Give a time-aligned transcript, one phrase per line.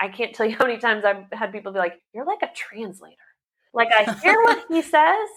[0.00, 2.50] I can't tell you how many times I've had people be like, You're like a
[2.54, 3.16] translator.
[3.72, 5.28] Like I hear what he says,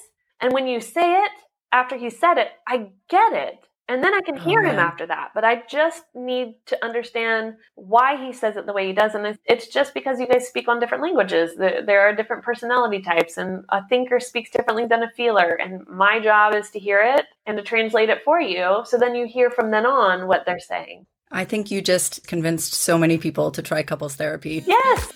[0.42, 1.32] and when you say it
[1.72, 3.68] after he said it, I get it.
[3.90, 5.32] And then I can oh, hear oh, him after that.
[5.36, 9.14] But I just need to understand why he says it the way he does.
[9.14, 11.56] And it's just because you guys speak on different languages.
[11.58, 15.60] There are different personality types, and a thinker speaks differently than a feeler.
[15.62, 18.84] And my job is to hear it and to translate it for you.
[18.86, 21.06] So then you hear from then on what they're saying.
[21.36, 24.64] I think you just convinced so many people to try couples therapy.
[24.68, 25.12] Yes.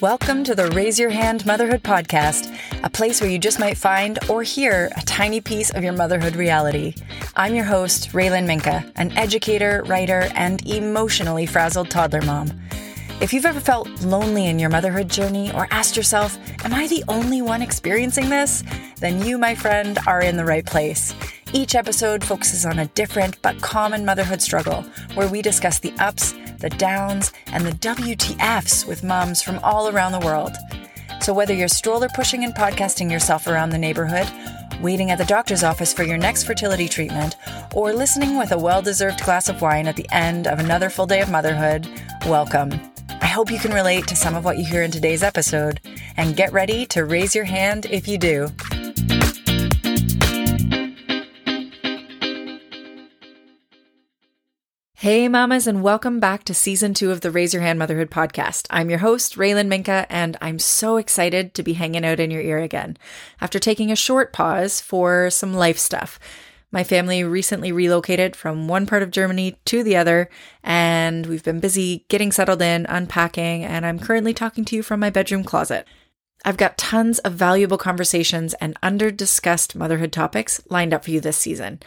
[0.00, 4.16] Welcome to the Raise Your Hand Motherhood Podcast, a place where you just might find
[4.30, 6.94] or hear a tiny piece of your motherhood reality.
[7.34, 12.52] I'm your host, Raylan Minka, an educator, writer, and emotionally frazzled toddler mom.
[13.20, 17.02] If you've ever felt lonely in your motherhood journey or asked yourself, Am I the
[17.08, 18.62] only one experiencing this?
[19.00, 21.12] Then you, my friend, are in the right place.
[21.54, 24.82] Each episode focuses on a different but common motherhood struggle
[25.14, 30.12] where we discuss the ups, the downs, and the WTFs with moms from all around
[30.12, 30.52] the world.
[31.22, 34.28] So, whether you're stroller pushing and podcasting yourself around the neighborhood,
[34.82, 37.36] waiting at the doctor's office for your next fertility treatment,
[37.74, 41.06] or listening with a well deserved glass of wine at the end of another full
[41.06, 41.88] day of motherhood,
[42.26, 42.72] welcome.
[43.22, 45.80] I hope you can relate to some of what you hear in today's episode,
[46.18, 48.48] and get ready to raise your hand if you do.
[55.08, 58.66] Hey, mamas, and welcome back to season two of the Raise Your Hand Motherhood podcast.
[58.68, 62.42] I'm your host, Raylan Minka, and I'm so excited to be hanging out in your
[62.42, 62.98] ear again
[63.40, 66.20] after taking a short pause for some life stuff.
[66.70, 70.28] My family recently relocated from one part of Germany to the other,
[70.62, 75.00] and we've been busy getting settled in, unpacking, and I'm currently talking to you from
[75.00, 75.86] my bedroom closet.
[76.44, 81.20] I've got tons of valuable conversations and under discussed motherhood topics lined up for you
[81.22, 81.80] this season.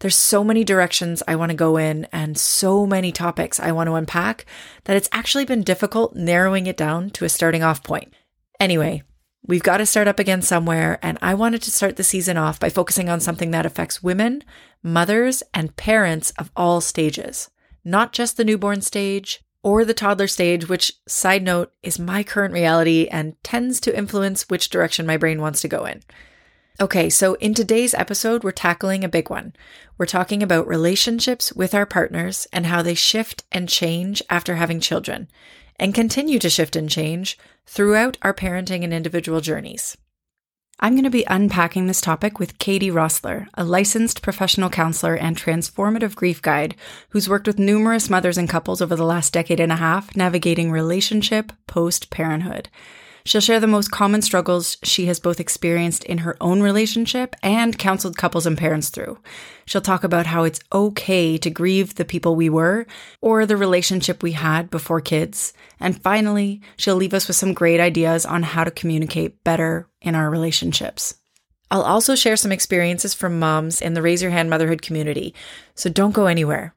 [0.00, 3.88] There's so many directions I want to go in and so many topics I want
[3.88, 4.44] to unpack
[4.84, 8.12] that it's actually been difficult narrowing it down to a starting off point.
[8.60, 9.02] Anyway,
[9.46, 12.60] we've got to start up again somewhere, and I wanted to start the season off
[12.60, 14.42] by focusing on something that affects women,
[14.82, 17.50] mothers, and parents of all stages,
[17.84, 22.54] not just the newborn stage or the toddler stage, which, side note, is my current
[22.54, 26.02] reality and tends to influence which direction my brain wants to go in.
[26.78, 29.54] Okay, so in today's episode, we're tackling a big one.
[29.96, 34.80] We're talking about relationships with our partners and how they shift and change after having
[34.80, 35.28] children,
[35.76, 39.96] and continue to shift and change throughout our parenting and individual journeys.
[40.78, 45.34] I'm going to be unpacking this topic with Katie Rössler, a licensed professional counselor and
[45.34, 46.76] transformative grief guide
[47.08, 50.70] who's worked with numerous mothers and couples over the last decade and a half navigating
[50.70, 52.68] relationship post parenthood.
[53.26, 57.76] She'll share the most common struggles she has both experienced in her own relationship and
[57.76, 59.18] counseled couples and parents through.
[59.66, 62.86] She'll talk about how it's okay to grieve the people we were
[63.20, 65.52] or the relationship we had before kids.
[65.80, 70.14] And finally, she'll leave us with some great ideas on how to communicate better in
[70.14, 71.16] our relationships.
[71.68, 75.34] I'll also share some experiences from moms in the Raise Your Hand Motherhood community,
[75.74, 76.76] so don't go anywhere.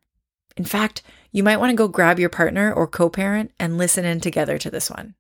[0.58, 4.04] In fact, you might want to go grab your partner or co parent and listen
[4.04, 5.14] in together to this one.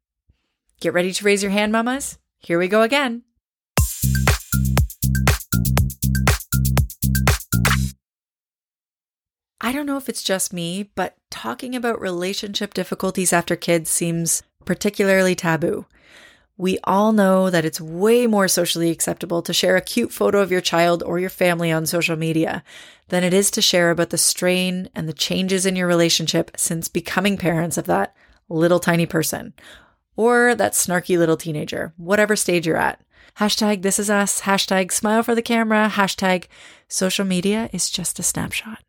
[0.79, 2.17] Get ready to raise your hand, mamas.
[2.39, 3.23] Here we go again.
[9.61, 14.41] I don't know if it's just me, but talking about relationship difficulties after kids seems
[14.63, 15.85] particularly taboo.
[16.55, 20.51] We all know that it's way more socially acceptable to share a cute photo of
[20.51, 22.63] your child or your family on social media
[23.09, 26.87] than it is to share about the strain and the changes in your relationship since
[26.87, 28.15] becoming parents of that
[28.47, 29.53] little tiny person
[30.19, 32.99] or that snarky little teenager, whatever stage you're at.
[33.37, 36.47] Hashtag this is us, hashtag smile for the camera, hashtag
[36.89, 38.79] social media is just a snapshot.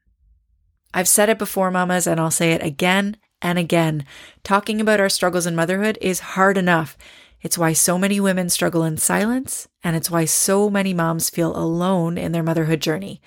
[0.93, 4.05] I've said it before, mamas, and I'll say it again and again.
[4.43, 6.99] Talking about our struggles in motherhood is hard enough.
[7.43, 11.57] It's why so many women struggle in silence, and it's why so many moms feel
[11.57, 13.23] alone in their motherhood journey.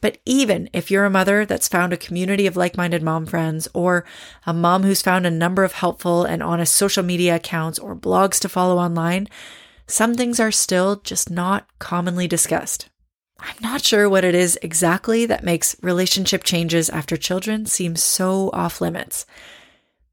[0.00, 3.68] But even if you're a mother that's found a community of like minded mom friends,
[3.74, 4.04] or
[4.46, 8.40] a mom who's found a number of helpful and honest social media accounts or blogs
[8.40, 9.28] to follow online,
[9.86, 12.88] some things are still just not commonly discussed.
[13.40, 18.50] I'm not sure what it is exactly that makes relationship changes after children seem so
[18.52, 19.26] off limits.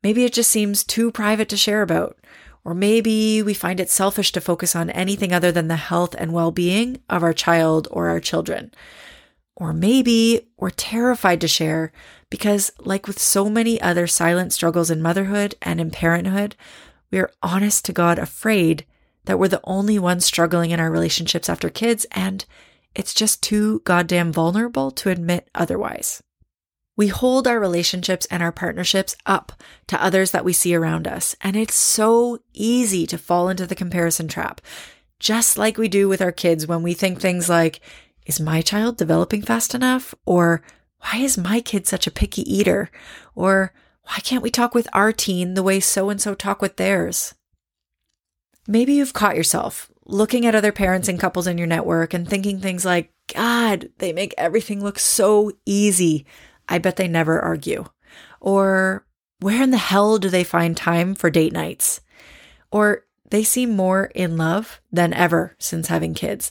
[0.03, 2.17] Maybe it just seems too private to share about,
[2.63, 6.33] or maybe we find it selfish to focus on anything other than the health and
[6.33, 8.71] well being of our child or our children.
[9.59, 11.91] Or maybe we're terrified to share
[12.29, 16.55] because, like with so many other silent struggles in motherhood and in parenthood,
[17.09, 18.85] we are honest to God afraid
[19.25, 22.45] that we're the only ones struggling in our relationships after kids, and
[22.93, 26.21] it's just too goddamn vulnerable to admit otherwise.
[26.95, 29.53] We hold our relationships and our partnerships up
[29.87, 31.35] to others that we see around us.
[31.41, 34.61] And it's so easy to fall into the comparison trap,
[35.19, 37.81] just like we do with our kids when we think things like,
[38.27, 40.13] is my child developing fast enough?
[40.25, 40.61] Or
[40.99, 42.91] why is my kid such a picky eater?
[43.33, 46.75] Or why can't we talk with our teen the way so and so talk with
[46.75, 47.33] theirs?
[48.67, 52.59] Maybe you've caught yourself looking at other parents and couples in your network and thinking
[52.59, 56.25] things like, God, they make everything look so easy.
[56.67, 57.85] I bet they never argue.
[58.41, 59.05] Or
[59.39, 62.01] where in the hell do they find time for date nights?
[62.71, 66.49] Or they seem more in love than ever since having kids.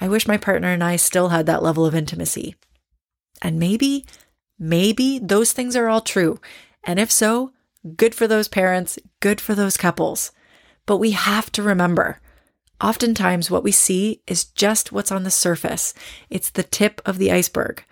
[0.00, 2.54] I wish my partner and I still had that level of intimacy.
[3.42, 4.06] And maybe,
[4.58, 6.40] maybe those things are all true.
[6.84, 7.52] And if so,
[7.96, 10.32] good for those parents, good for those couples.
[10.86, 12.20] But we have to remember
[12.80, 15.94] oftentimes what we see is just what's on the surface,
[16.30, 17.84] it's the tip of the iceberg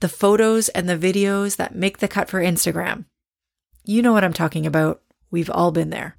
[0.00, 3.04] the photos and the videos that make the cut for Instagram.
[3.84, 5.02] You know what I'm talking about.
[5.30, 6.16] We've all been there.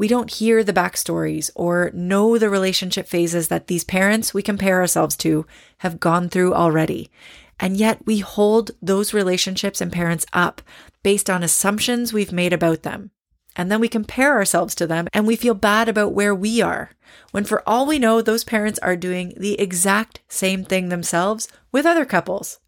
[0.00, 4.80] We don't hear the backstories or know the relationship phases that these parents we compare
[4.80, 5.44] ourselves to
[5.80, 7.10] have gone through already.
[7.58, 10.62] And yet we hold those relationships and parents up
[11.02, 13.10] based on assumptions we've made about them.
[13.54, 16.92] And then we compare ourselves to them and we feel bad about where we are,
[17.32, 21.84] when for all we know, those parents are doing the exact same thing themselves with
[21.84, 22.58] other couples.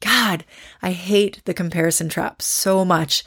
[0.00, 0.44] God,
[0.82, 3.24] I hate the comparison trap so much.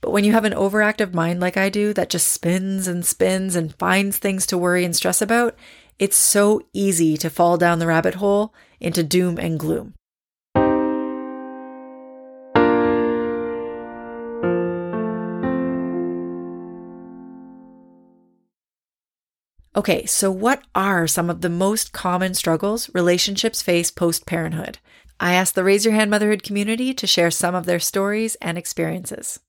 [0.00, 3.56] But when you have an overactive mind like I do that just spins and spins
[3.56, 5.56] and finds things to worry and stress about,
[5.98, 9.94] it's so easy to fall down the rabbit hole into doom and gloom.
[19.74, 24.78] Okay, so what are some of the most common struggles relationships face post parenthood?
[25.20, 28.58] I asked the Raise Your Hand Motherhood community to share some of their stories and
[28.58, 29.40] experiences.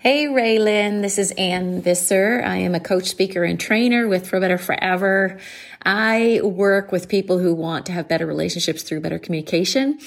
[0.00, 1.02] Hey, Raylan.
[1.02, 2.40] This is Ann Visser.
[2.46, 5.40] I am a coach, speaker, and trainer with For Better Forever.
[5.82, 9.98] I work with people who want to have better relationships through better communication.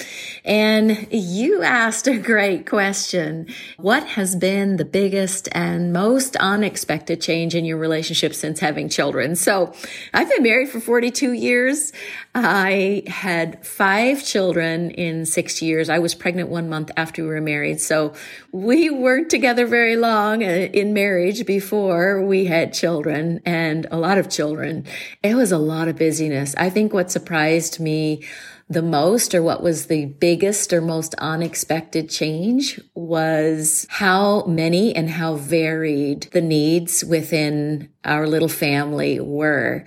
[0.45, 3.47] And you asked a great question.
[3.77, 9.35] What has been the biggest and most unexpected change in your relationship since having children?
[9.35, 9.73] So
[10.13, 11.91] I've been married for 42 years.
[12.35, 15.89] I had five children in six years.
[15.89, 17.81] I was pregnant one month after we were married.
[17.81, 18.13] So
[18.51, 24.17] we weren't together very long uh, in marriage before we had children and a lot
[24.17, 24.85] of children.
[25.23, 26.55] It was a lot of busyness.
[26.57, 28.23] I think what surprised me
[28.71, 35.09] the most or what was the biggest or most unexpected change was how many and
[35.09, 39.83] how varied the needs within our little family were.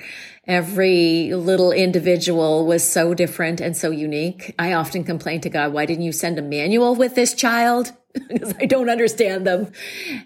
[0.46, 4.54] Every little individual was so different and so unique.
[4.58, 7.92] I often complain to God, why didn't you send a manual with this child?
[8.28, 9.72] because I don't understand them.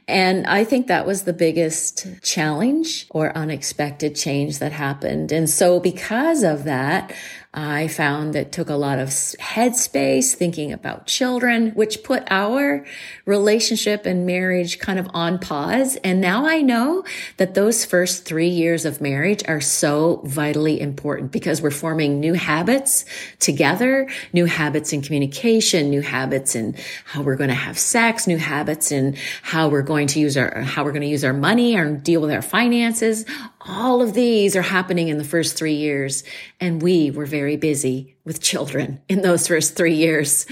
[0.06, 5.32] And I think that was the biggest challenge or unexpected change that happened.
[5.32, 7.14] And so because of that,
[7.54, 12.84] I found that took a lot of headspace thinking about children, which put our
[13.24, 15.96] relationship and marriage kind of on pause.
[16.04, 17.04] And now I know
[17.38, 22.34] that those first three years of marriage are so vitally important because we're forming new
[22.34, 23.06] habits
[23.38, 28.38] together, new habits in communication, new habits in how we're going to have sex, new
[28.38, 31.76] habits in how we're going to use our, how we're going to use our money
[31.76, 33.24] and deal with our finances.
[33.62, 36.24] All of these are happening in the first three years.
[36.60, 40.46] And we were very busy with children in those first three years.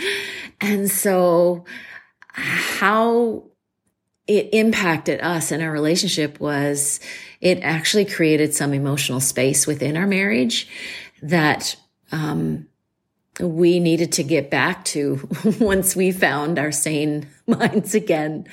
[0.60, 1.64] And so
[2.32, 3.44] how
[4.26, 7.00] it impacted us and our relationship was
[7.40, 10.68] it actually created some emotional space within our marriage
[11.22, 11.76] that
[12.12, 12.66] um,
[13.40, 15.28] we needed to get back to
[15.60, 18.46] once we found our sane minds again.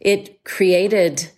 [0.00, 1.30] It created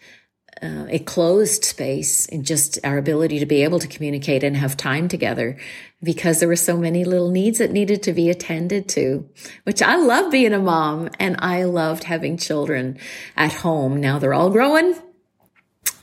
[0.63, 4.77] uh, a closed space in just our ability to be able to communicate and have
[4.77, 5.57] time together
[6.03, 9.29] because there were so many little needs that needed to be attended to,
[9.65, 12.99] which I love being a mom and I loved having children
[13.37, 14.01] at home.
[14.01, 14.95] Now they're all growing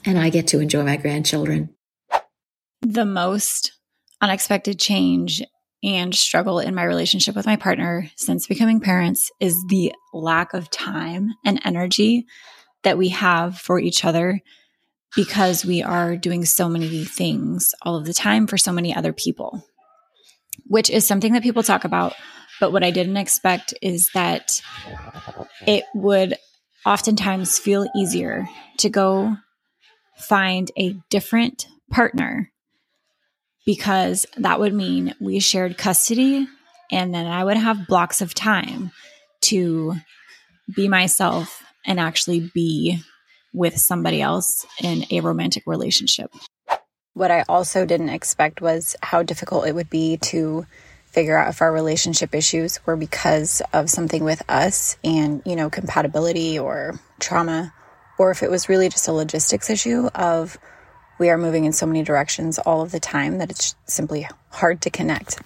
[0.05, 1.73] and I get to enjoy my grandchildren.
[2.81, 3.73] The most
[4.21, 5.41] unexpected change
[5.83, 10.69] and struggle in my relationship with my partner since becoming parents is the lack of
[10.71, 12.25] time and energy
[12.85, 14.41] that we have for each other
[15.15, 19.11] because we are doing so many things all of the time for so many other
[19.11, 19.65] people,
[20.67, 22.13] which is something that people talk about.
[22.59, 24.61] But what I didn't expect is that
[25.65, 26.35] it would
[26.85, 29.35] oftentimes feel easier to go
[30.17, 32.51] find a different partner
[33.65, 36.47] because that would mean we shared custody
[36.91, 38.91] and then I would have blocks of time
[39.41, 39.95] to
[40.73, 43.01] be myself and actually be
[43.53, 46.31] with somebody else in a romantic relationship.
[47.13, 50.65] What I also didn't expect was how difficult it would be to
[51.05, 55.69] figure out if our relationship issues were because of something with us and, you know,
[55.69, 57.73] compatibility or trauma,
[58.19, 60.57] or if it was really just a logistics issue of
[61.17, 64.81] we are moving in so many directions all of the time that it's simply hard
[64.81, 65.39] to connect.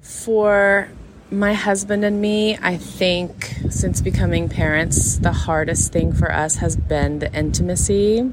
[0.00, 0.88] For
[1.32, 6.76] my husband and me, I think since becoming parents, the hardest thing for us has
[6.76, 8.32] been the intimacy.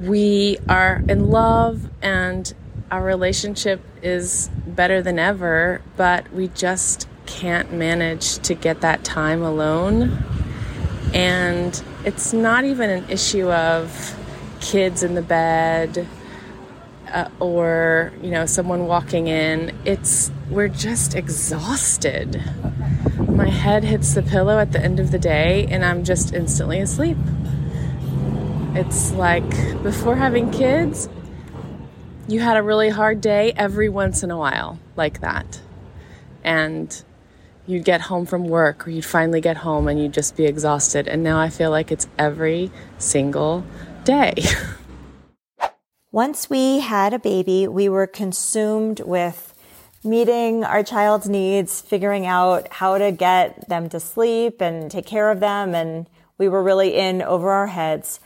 [0.00, 2.52] We are in love and
[2.90, 9.42] our relationship is better than ever, but we just can't manage to get that time
[9.42, 10.24] alone.
[11.14, 14.18] And it's not even an issue of
[14.60, 16.08] kids in the bed
[17.12, 19.76] uh, or, you know, someone walking in.
[19.84, 22.42] It's we're just exhausted.
[23.28, 26.80] My head hits the pillow at the end of the day and I'm just instantly
[26.80, 27.16] asleep.
[28.74, 29.48] It's like
[29.82, 31.08] before having kids,
[32.28, 35.60] you had a really hard day every once in a while, like that.
[36.42, 37.02] And
[37.66, 41.06] you'd get home from work or you'd finally get home and you'd just be exhausted.
[41.06, 43.64] And now I feel like it's every single
[44.04, 44.34] day.
[46.12, 49.54] Once we had a baby, we were consumed with
[50.04, 55.30] meeting our child's needs, figuring out how to get them to sleep and take care
[55.30, 55.74] of them.
[55.74, 58.20] And we were really in over our heads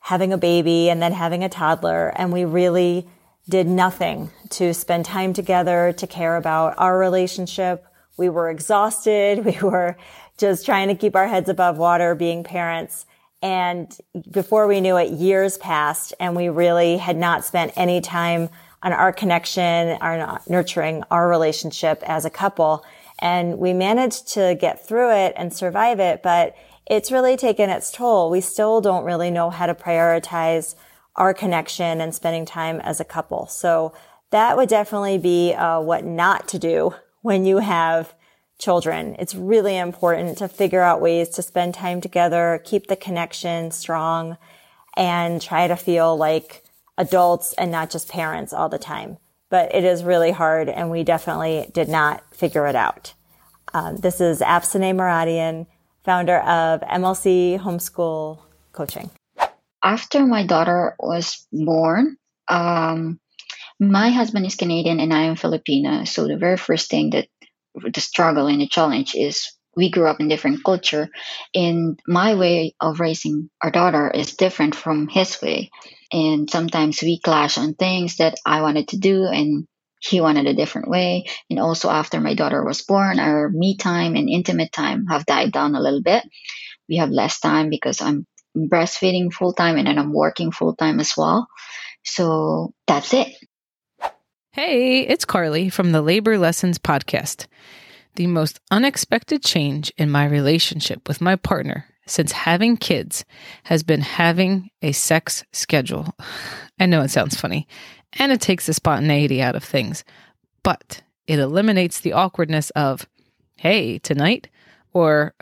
[0.00, 2.08] having a baby and then having a toddler.
[2.16, 3.06] And we really
[3.48, 7.86] did nothing to spend time together, to care about our relationship.
[8.16, 9.44] We were exhausted.
[9.44, 9.96] We were
[10.36, 13.06] just trying to keep our heads above water being parents.
[13.42, 13.96] And
[14.30, 18.50] before we knew it, years passed and we really had not spent any time
[18.82, 22.84] on our connection, our nurturing our relationship as a couple.
[23.18, 26.54] And we managed to get through it and survive it, but
[26.86, 28.30] it's really taken its toll.
[28.30, 30.74] We still don't really know how to prioritize
[31.16, 33.46] our connection and spending time as a couple.
[33.46, 33.92] So
[34.30, 38.14] that would definitely be uh, what not to do when you have
[38.60, 39.16] children.
[39.18, 44.36] It's really important to figure out ways to spend time together, keep the connection strong,
[44.96, 46.62] and try to feel like
[46.98, 49.18] adults and not just parents all the time.
[49.48, 53.14] But it is really hard, and we definitely did not figure it out.
[53.74, 55.66] Um, this is Afsaneh Moradian,
[56.04, 58.38] founder of MLC Homeschool
[58.72, 59.10] Coaching
[59.82, 62.16] after my daughter was born,
[62.48, 63.18] um,
[63.78, 66.06] my husband is Canadian and I am Filipina.
[66.06, 67.28] So the very first thing that
[67.92, 71.08] the struggle and the challenge is we grew up in different culture
[71.54, 75.70] and my way of raising our daughter is different from his way
[76.12, 79.66] and sometimes we clash on things that i wanted to do and
[80.00, 84.16] he wanted a different way and also after my daughter was born our me time
[84.16, 86.24] and intimate time have died down a little bit
[86.88, 91.00] we have less time because i'm breastfeeding full time and then I'm working full time
[91.00, 91.48] as well.
[92.04, 93.28] So that's it.
[94.52, 97.46] Hey, it's Carly from the Labor Lessons Podcast.
[98.16, 103.24] The most unexpected change in my relationship with my partner since having kids
[103.62, 106.16] has been having a sex schedule.
[106.80, 107.68] I know it sounds funny,
[108.14, 110.02] and it takes the spontaneity out of things,
[110.64, 113.06] but it eliminates the awkwardness of,
[113.54, 114.48] hey, tonight,
[114.92, 115.32] or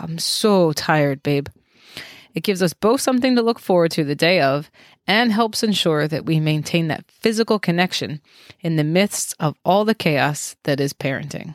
[0.00, 1.48] I'm so tired, babe.
[2.32, 4.70] It gives us both something to look forward to the day of
[5.06, 8.20] and helps ensure that we maintain that physical connection
[8.60, 11.54] in the midst of all the chaos that is parenting.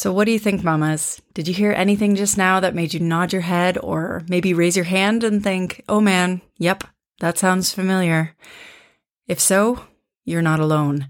[0.00, 1.20] So, what do you think, mamas?
[1.34, 4.74] Did you hear anything just now that made you nod your head or maybe raise
[4.74, 6.84] your hand and think, oh man, yep,
[7.18, 8.34] that sounds familiar?
[9.28, 9.84] If so,
[10.24, 11.08] you're not alone.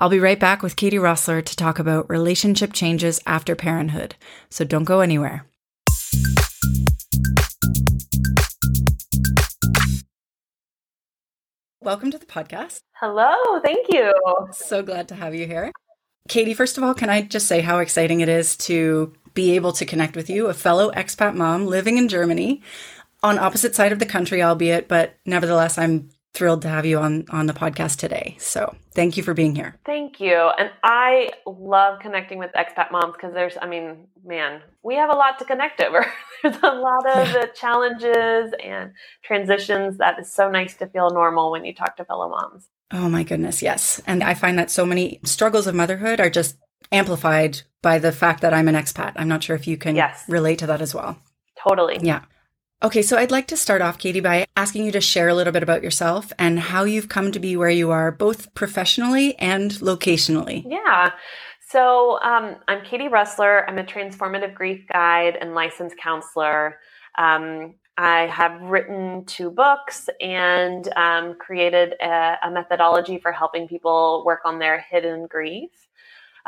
[0.00, 4.14] I'll be right back with Katie Rössler to talk about relationship changes after parenthood.
[4.48, 5.44] So don't go anywhere.
[11.80, 12.82] Welcome to the podcast.
[12.92, 14.12] Hello, thank you.
[14.52, 15.72] So glad to have you here.
[16.28, 19.72] Katie, first of all, can I just say how exciting it is to be able
[19.72, 22.62] to connect with you, a fellow expat mom living in Germany
[23.24, 27.24] on opposite side of the country, albeit, but nevertheless, I'm thrilled to have you on
[27.30, 28.36] on the podcast today.
[28.38, 29.76] So thank you for being here.
[29.84, 30.36] Thank you.
[30.58, 35.16] And I love connecting with expat moms because there's, I mean, man, we have a
[35.16, 36.06] lot to connect over.
[36.42, 37.46] there's a lot of yeah.
[37.46, 38.92] challenges and
[39.24, 42.68] transitions that is so nice to feel normal when you talk to fellow moms.
[42.92, 44.00] Oh my goodness, yes.
[44.06, 46.56] And I find that so many struggles of motherhood are just
[46.92, 49.12] amplified by the fact that I'm an expat.
[49.16, 50.24] I'm not sure if you can yes.
[50.28, 51.18] relate to that as well.
[51.62, 51.98] Totally.
[52.00, 52.22] Yeah.
[52.80, 55.52] Okay, so I'd like to start off, Katie, by asking you to share a little
[55.52, 59.72] bit about yourself and how you've come to be where you are, both professionally and
[59.72, 60.64] locationally.
[60.64, 61.10] Yeah.
[61.68, 63.64] So um, I'm Katie Rössler.
[63.66, 66.78] I'm a transformative grief guide and licensed counselor.
[67.18, 74.22] Um, I have written two books and um, created a, a, methodology for helping people
[74.24, 75.70] work on their hidden grief.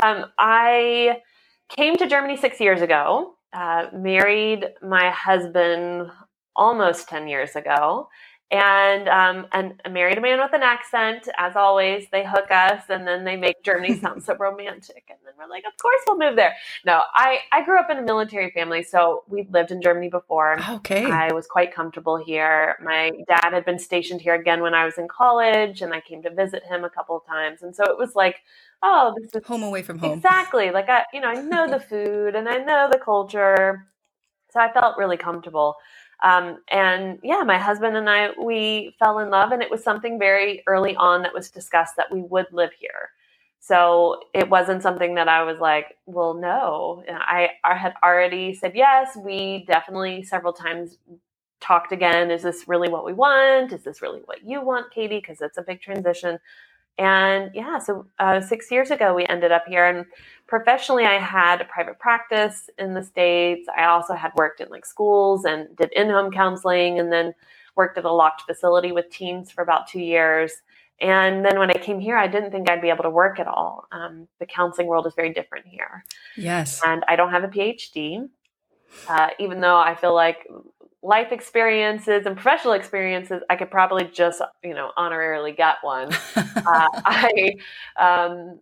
[0.00, 1.22] Um, I
[1.68, 6.10] came to Germany six years ago uh, married my husband
[6.54, 8.08] almost 10 years ago
[8.50, 13.06] and um, and married a man with an accent as always they hook us and
[13.06, 16.36] then they make germany sound so romantic and then we're like of course we'll move
[16.36, 16.54] there.
[16.84, 20.58] No i i grew up in a military family so we lived in germany before.
[20.68, 21.04] Okay.
[21.04, 22.76] I was quite comfortable here.
[22.82, 26.22] My dad had been stationed here again when i was in college and i came
[26.22, 28.36] to visit him a couple of times and so it was like
[28.82, 30.18] oh, this is home away from home.
[30.18, 30.70] Exactly.
[30.70, 33.86] Like I, you know, I know the food and I know the culture.
[34.52, 35.76] So I felt really comfortable.
[36.22, 40.18] Um, and yeah, my husband and I, we fell in love, and it was something
[40.18, 43.10] very early on that was discussed that we would live here.
[43.60, 47.04] So it wasn't something that I was like, well, no.
[47.08, 49.16] I, I had already said yes.
[49.16, 50.98] We definitely several times
[51.60, 52.30] talked again.
[52.30, 53.72] Is this really what we want?
[53.72, 55.18] Is this really what you want, Katie?
[55.20, 56.38] Because it's a big transition.
[57.00, 59.86] And yeah, so uh, six years ago, we ended up here.
[59.86, 60.04] And
[60.46, 63.66] professionally, I had a private practice in the States.
[63.74, 67.32] I also had worked in like schools and did in home counseling and then
[67.74, 70.52] worked at a locked facility with teens for about two years.
[71.00, 73.46] And then when I came here, I didn't think I'd be able to work at
[73.46, 73.86] all.
[73.90, 76.04] Um, the counseling world is very different here.
[76.36, 76.82] Yes.
[76.84, 78.28] And I don't have a PhD,
[79.08, 80.46] uh, even though I feel like
[81.02, 86.12] life experiences and professional experiences, I could probably just, you know, honorarily get one.
[86.36, 87.54] uh, I,
[87.98, 88.58] um,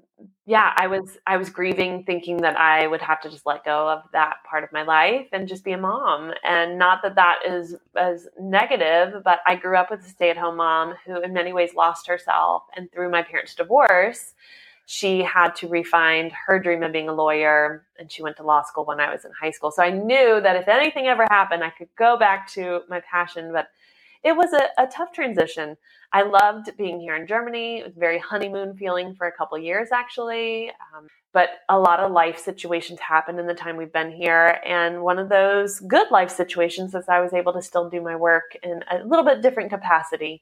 [0.47, 3.88] yeah, I was, I was grieving, thinking that I would have to just let go
[3.88, 6.33] of that part of my life and just be a mom.
[6.45, 10.95] And not that that is as negative, but I grew up with a stay-at-home mom
[11.04, 14.35] who, in many ways, lost herself, and through my parents' divorce
[14.90, 18.62] she had to refine her dream of being a lawyer and she went to law
[18.62, 19.70] school when I was in high school.
[19.70, 23.53] So I knew that if anything ever happened, I could go back to my passion,
[23.53, 23.68] but
[24.24, 25.77] it was a, a tough transition.
[26.11, 27.81] I loved being here in Germany.
[27.81, 30.70] It was very honeymoon feeling for a couple years, actually.
[30.70, 34.59] Um, but a lot of life situations happened in the time we've been here.
[34.64, 38.16] And one of those good life situations is I was able to still do my
[38.16, 40.40] work in a little bit different capacity.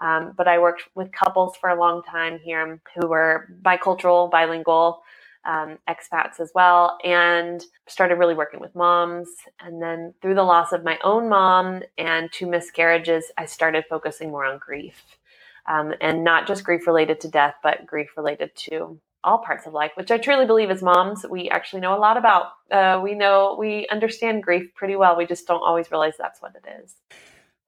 [0.00, 5.02] Um, but I worked with couples for a long time here who were bicultural, bilingual,
[5.46, 9.28] um, expats as well, and started really working with moms.
[9.60, 14.30] And then through the loss of my own mom and two miscarriages, I started focusing
[14.30, 15.04] more on grief.
[15.68, 19.74] Um, and not just grief related to death, but grief related to all parts of
[19.74, 22.46] life, which I truly believe as moms, we actually know a lot about.
[22.70, 25.16] Uh, we know, we understand grief pretty well.
[25.16, 26.96] We just don't always realize that's what it is.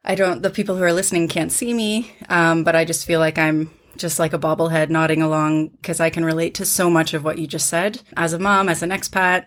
[0.04, 3.20] I don't, the people who are listening can't see me, um, but I just feel
[3.20, 7.12] like I'm just like a bobblehead nodding along because I can relate to so much
[7.12, 9.46] of what you just said as a mom, as an expat,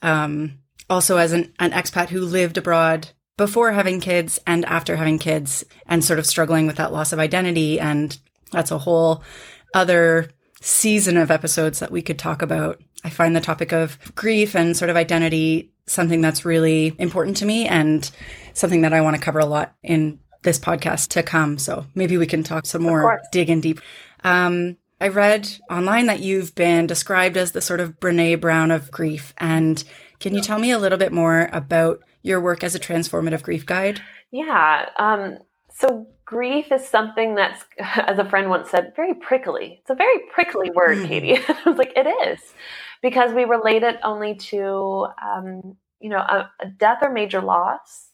[0.00, 5.18] um, also as an, an expat who lived abroad before having kids and after having
[5.18, 7.78] kids and sort of struggling with that loss of identity.
[7.78, 8.18] And
[8.50, 9.22] that's a whole
[9.74, 12.80] other season of episodes that we could talk about.
[13.04, 17.46] I find the topic of grief and sort of identity something that's really important to
[17.46, 18.10] me and
[18.54, 21.58] something that I want to cover a lot in this podcast to come.
[21.58, 23.80] So maybe we can talk some more, dig in deep.
[24.24, 28.90] Um, I read online that you've been described as the sort of Brene Brown of
[28.90, 29.34] grief.
[29.38, 29.82] And
[30.20, 33.66] can you tell me a little bit more about your work as a transformative grief
[33.66, 34.00] guide?
[34.30, 34.88] Yeah.
[34.96, 35.38] Um,
[35.74, 39.78] so grief is something that's, as a friend once said, very prickly.
[39.80, 41.08] It's a very prickly word, mm.
[41.08, 41.36] Katie.
[41.48, 42.40] I was like, it is
[43.02, 48.08] because we relate it only to, um, you know, a, a death or major loss.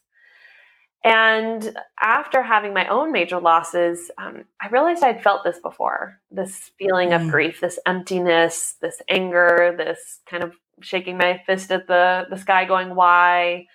[1.01, 6.71] And after having my own major losses, um, I realized I'd felt this before this
[6.77, 12.25] feeling of grief, this emptiness, this anger, this kind of shaking my fist at the,
[12.29, 13.67] the sky, going, Why?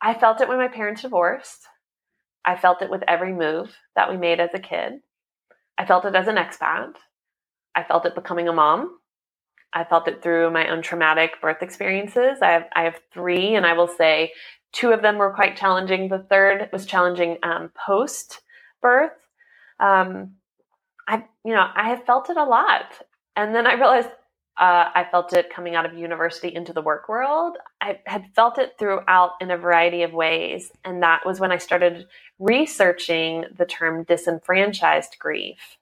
[0.00, 1.68] I felt it when my parents divorced.
[2.44, 4.94] I felt it with every move that we made as a kid.
[5.78, 6.94] I felt it as an expat.
[7.74, 8.98] I felt it becoming a mom.
[9.72, 12.38] I felt it through my own traumatic birth experiences.
[12.42, 14.32] I have I have three, and I will say
[14.72, 16.08] two of them were quite challenging.
[16.08, 18.42] The third was challenging um, post
[18.82, 19.12] birth.
[19.80, 20.32] Um,
[21.08, 23.00] I you know I have felt it a lot,
[23.34, 24.10] and then I realized
[24.58, 27.56] uh, I felt it coming out of university into the work world.
[27.80, 31.56] I had felt it throughout in a variety of ways, and that was when I
[31.58, 32.06] started
[32.38, 35.78] researching the term disenfranchised grief.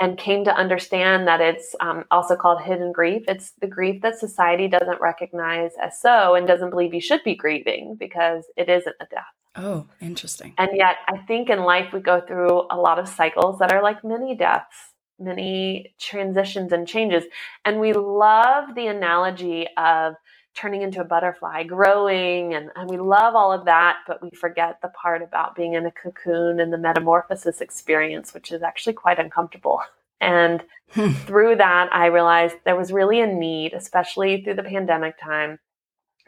[0.00, 3.24] and came to understand that it's um, also called hidden grief.
[3.26, 7.34] It's the grief that society doesn't recognize as so and doesn't believe you should be
[7.34, 9.24] grieving because it isn't a death.
[9.56, 10.54] Oh, interesting.
[10.56, 13.82] And yet, I think in life we go through a lot of cycles that are
[13.82, 17.24] like mini deaths, many transitions and changes.
[17.64, 20.14] And we love the analogy of
[20.54, 24.80] turning into a butterfly, growing, and, and we love all of that, but we forget
[24.82, 29.20] the part about being in a cocoon and the metamorphosis experience, which is actually quite
[29.20, 29.80] uncomfortable.
[30.20, 31.12] And hmm.
[31.12, 35.60] through that, I realized there was really a need, especially through the pandemic time,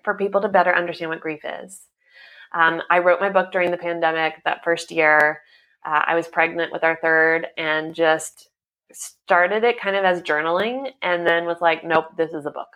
[0.04, 1.80] for people to better understand what grief is.
[2.52, 5.42] Um, I wrote my book during the pandemic that first year.
[5.84, 8.49] Uh, I was pregnant with our third and just
[8.92, 12.68] started it kind of as journaling and then was like, nope, this is a book.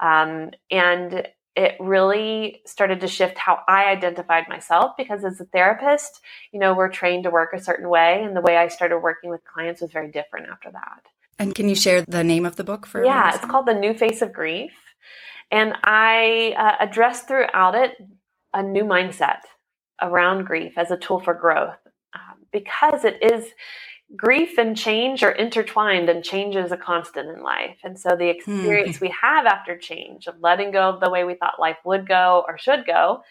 [0.00, 6.20] Um, and it really started to shift how I identified myself because as a therapist,
[6.52, 8.22] you know, we're trained to work a certain way.
[8.22, 11.02] And the way I started working with clients was very different after that.
[11.38, 13.94] And can you share the name of the book for Yeah, it's called The New
[13.94, 14.72] Face of Grief.
[15.50, 17.92] And I uh, address throughout it
[18.52, 19.40] a new mindset
[20.02, 21.76] around grief as a tool for growth
[22.14, 23.46] um, because it is
[24.14, 27.78] grief and change are intertwined and change is a constant in life.
[27.82, 29.06] And so the experience hmm.
[29.06, 32.44] we have after change of letting go of the way we thought life would go
[32.46, 33.22] or should go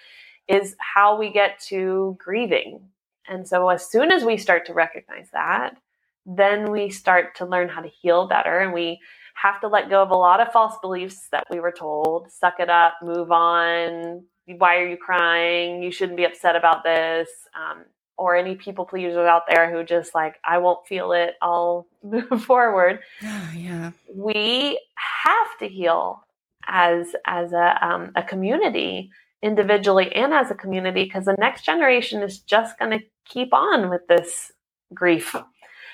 [0.47, 2.81] is how we get to grieving.
[3.27, 5.77] And so as soon as we start to recognize that,
[6.25, 8.99] then we start to learn how to heal better and we
[9.35, 12.55] have to let go of a lot of false beliefs that we were told suck
[12.59, 14.23] it up move on
[14.57, 17.83] why are you crying you shouldn't be upset about this um,
[18.17, 22.43] or any people pleasers out there who just like I won't feel it, I'll move
[22.43, 22.99] forward.
[23.21, 23.91] yeah.
[24.13, 26.23] We have to heal
[26.67, 32.23] as as a um, a community individually and as a community because the next generation
[32.23, 34.51] is just going to keep on with this
[34.93, 35.35] grief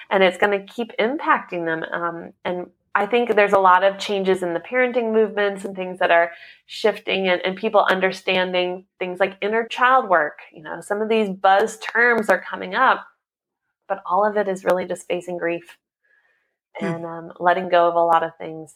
[0.09, 3.97] and it's going to keep impacting them um, and I think there's a lot of
[3.97, 6.31] changes in the parenting movements and things that are
[6.65, 10.39] shifting and, and, people understanding things like inner child work.
[10.51, 13.05] You know, some of these buzz terms are coming up,
[13.87, 15.77] but all of it is really just facing grief
[16.75, 16.85] hmm.
[16.85, 18.75] and um, letting go of a lot of things.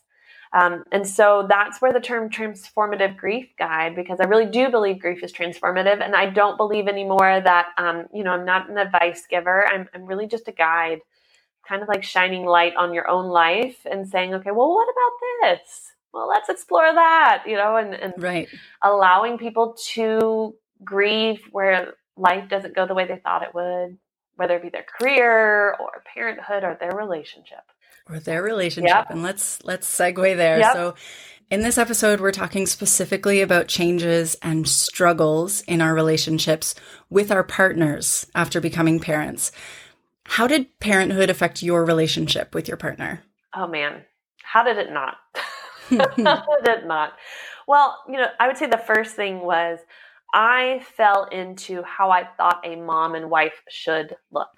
[0.53, 4.99] Um, and so that's where the term transformative grief guide, because I really do believe
[4.99, 6.01] grief is transformative.
[6.01, 9.67] And I don't believe anymore that, um, you know, I'm not an advice giver.
[9.67, 10.99] I'm, I'm really just a guide
[11.67, 15.59] kind of like shining light on your own life and saying, okay, well, what about
[15.59, 15.91] this?
[16.13, 18.47] Well, let's explore that, you know, and, and right.
[18.81, 23.97] allowing people to grieve where life doesn't go the way they thought it would,
[24.35, 27.59] whether it be their career or parenthood or their relationship.
[28.07, 28.95] Or their relationship.
[28.95, 29.07] Yep.
[29.09, 30.59] And let's let's segue there.
[30.59, 30.73] Yep.
[30.73, 30.95] So
[31.49, 36.75] in this episode, we're talking specifically about changes and struggles in our relationships
[37.09, 39.51] with our partners after becoming parents.
[40.25, 43.23] How did parenthood affect your relationship with your partner?
[43.55, 44.03] Oh man,
[44.43, 45.15] how did it not?
[45.89, 47.13] how did it not?
[47.67, 49.79] Well, you know, I would say the first thing was
[50.33, 54.49] I fell into how I thought a mom and wife should look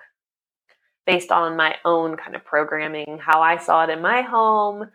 [1.06, 4.90] based on my own kind of programming, how I saw it in my home,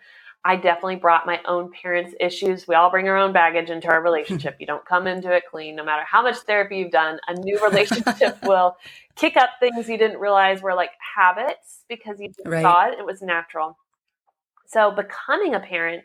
[0.45, 2.67] I definitely brought my own parents' issues.
[2.67, 4.57] We all bring our own baggage into our relationship.
[4.59, 5.77] you don't come into it clean.
[5.77, 8.77] No matter how much therapy you've done, a new relationship will
[9.15, 12.63] kick up things you didn't realize were like habits because you right.
[12.63, 12.99] saw it.
[12.99, 13.79] It was natural.
[14.67, 16.05] So becoming a parent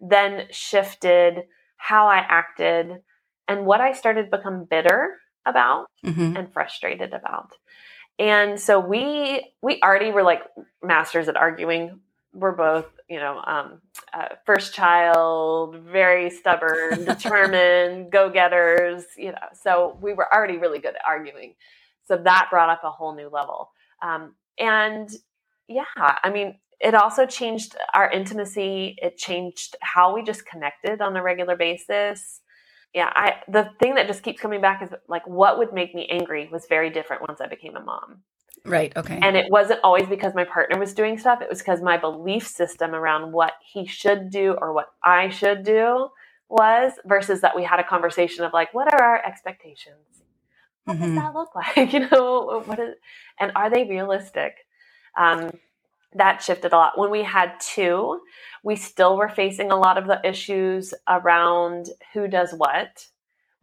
[0.00, 1.44] then shifted
[1.76, 3.02] how I acted
[3.46, 6.36] and what I started to become bitter about mm-hmm.
[6.36, 7.52] and frustrated about.
[8.18, 10.42] And so we we already were like
[10.82, 12.00] masters at arguing.
[12.32, 13.80] We're both you know, um,
[14.14, 19.48] uh, first child, very stubborn, determined, go getters, you know.
[19.52, 21.54] So we were already really good at arguing.
[22.06, 23.70] So that brought up a whole new level.
[24.00, 25.10] Um, and
[25.68, 28.96] yeah, I mean, it also changed our intimacy.
[29.02, 32.40] It changed how we just connected on a regular basis.
[32.94, 36.08] Yeah, I the thing that just keeps coming back is like what would make me
[36.10, 38.22] angry was very different once I became a mom.
[38.64, 38.94] Right.
[38.96, 39.18] Okay.
[39.22, 41.40] And it wasn't always because my partner was doing stuff.
[41.40, 45.64] It was because my belief system around what he should do or what I should
[45.64, 46.10] do
[46.48, 50.22] was versus that we had a conversation of like, what are our expectations?
[50.84, 51.06] What mm-hmm.
[51.06, 51.92] does that look like?
[51.92, 52.94] you know, what is,
[53.38, 54.54] and are they realistic?
[55.18, 55.50] Um,
[56.14, 56.98] that shifted a lot.
[56.98, 58.20] When we had two,
[58.64, 63.06] we still were facing a lot of the issues around who does what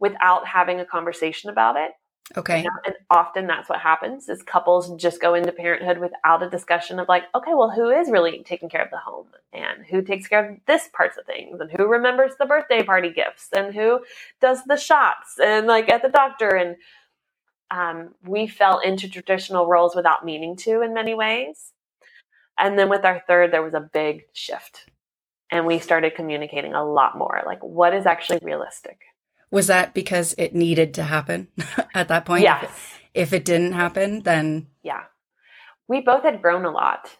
[0.00, 1.92] without having a conversation about it.
[2.36, 2.58] Okay.
[2.58, 6.50] You know, and often that's what happens is couples just go into parenthood without a
[6.50, 10.02] discussion of like, okay, well, who is really taking care of the home and who
[10.02, 13.74] takes care of this parts of things and who remembers the birthday party gifts and
[13.74, 14.00] who
[14.40, 16.76] does the shots and like at the doctor and
[17.70, 21.72] um, we fell into traditional roles without meaning to in many ways.
[22.58, 24.86] And then with our third, there was a big shift.
[25.50, 29.00] And we started communicating a lot more like, what is actually realistic?
[29.50, 31.48] Was that because it needed to happen
[31.94, 32.42] at that point?
[32.42, 32.64] Yes.
[32.64, 34.68] If, if it didn't happen, then.
[34.82, 35.04] Yeah.
[35.86, 37.16] We both had grown a lot.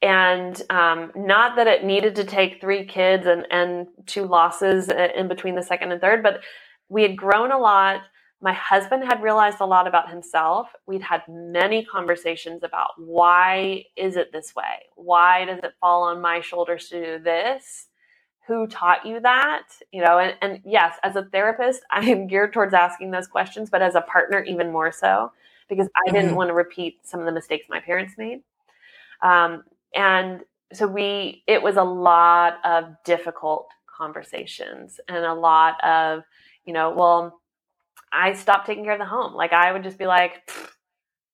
[0.00, 5.28] And um, not that it needed to take three kids and, and two losses in
[5.28, 6.40] between the second and third, but
[6.88, 8.02] we had grown a lot.
[8.40, 10.66] My husband had realized a lot about himself.
[10.88, 14.86] We'd had many conversations about why is it this way?
[14.96, 17.86] Why does it fall on my shoulders to do this?
[18.52, 19.68] Who taught you that?
[19.92, 23.70] You know, and, and yes, as a therapist, I am geared towards asking those questions,
[23.70, 25.32] but as a partner, even more so,
[25.70, 26.36] because I didn't Mhm.
[26.36, 28.42] want to repeat some of the mistakes my parents made.
[29.22, 30.42] Um, and
[30.74, 36.24] so we, it was a lot of difficult conversations and a lot of,
[36.66, 37.40] you know, well,
[38.12, 39.32] I stopped taking care of the home.
[39.32, 40.42] Like I would just be like,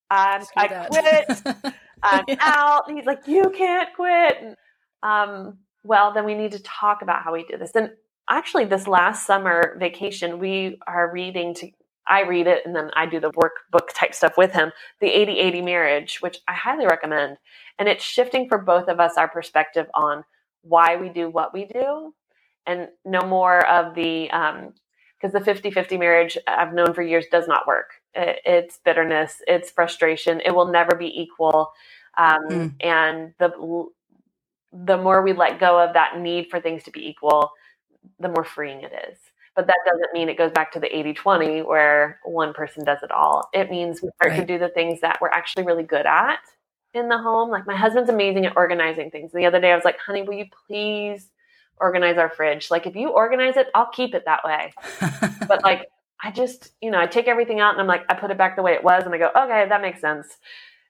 [0.08, 0.88] I'm, I that.
[0.88, 1.74] quit.
[2.04, 2.36] I'm Yeah.
[2.38, 2.84] out.
[2.86, 4.36] And he's like, you can't quit.
[4.40, 4.56] And,
[5.02, 7.72] um, well, then we need to talk about how we do this.
[7.74, 7.90] And
[8.28, 11.70] actually, this last summer vacation, we are reading to.
[12.06, 14.72] I read it and then I do the workbook type stuff with him.
[15.00, 17.36] The 80 80 marriage, which I highly recommend.
[17.78, 20.24] And it's shifting for both of us our perspective on
[20.62, 22.14] why we do what we do
[22.66, 24.28] and no more of the,
[25.20, 27.90] because the 50 50 marriage I've known for years does not work.
[28.14, 31.72] It, it's bitterness, it's frustration, it will never be equal.
[32.16, 32.74] Um, Mm.
[32.80, 33.50] And the,
[34.72, 37.52] the more we let go of that need for things to be equal,
[38.20, 39.18] the more freeing it is.
[39.56, 43.02] But that doesn't mean it goes back to the 80 20 where one person does
[43.02, 43.48] it all.
[43.52, 46.38] It means we start to do the things that we're actually really good at
[46.94, 47.50] in the home.
[47.50, 49.32] Like my husband's amazing at organizing things.
[49.32, 51.30] The other day I was like, honey, will you please
[51.80, 52.70] organize our fridge?
[52.70, 54.72] Like if you organize it, I'll keep it that way.
[55.48, 55.88] But like
[56.22, 58.56] I just, you know, I take everything out and I'm like, I put it back
[58.56, 60.26] the way it was and I go, okay, that makes sense.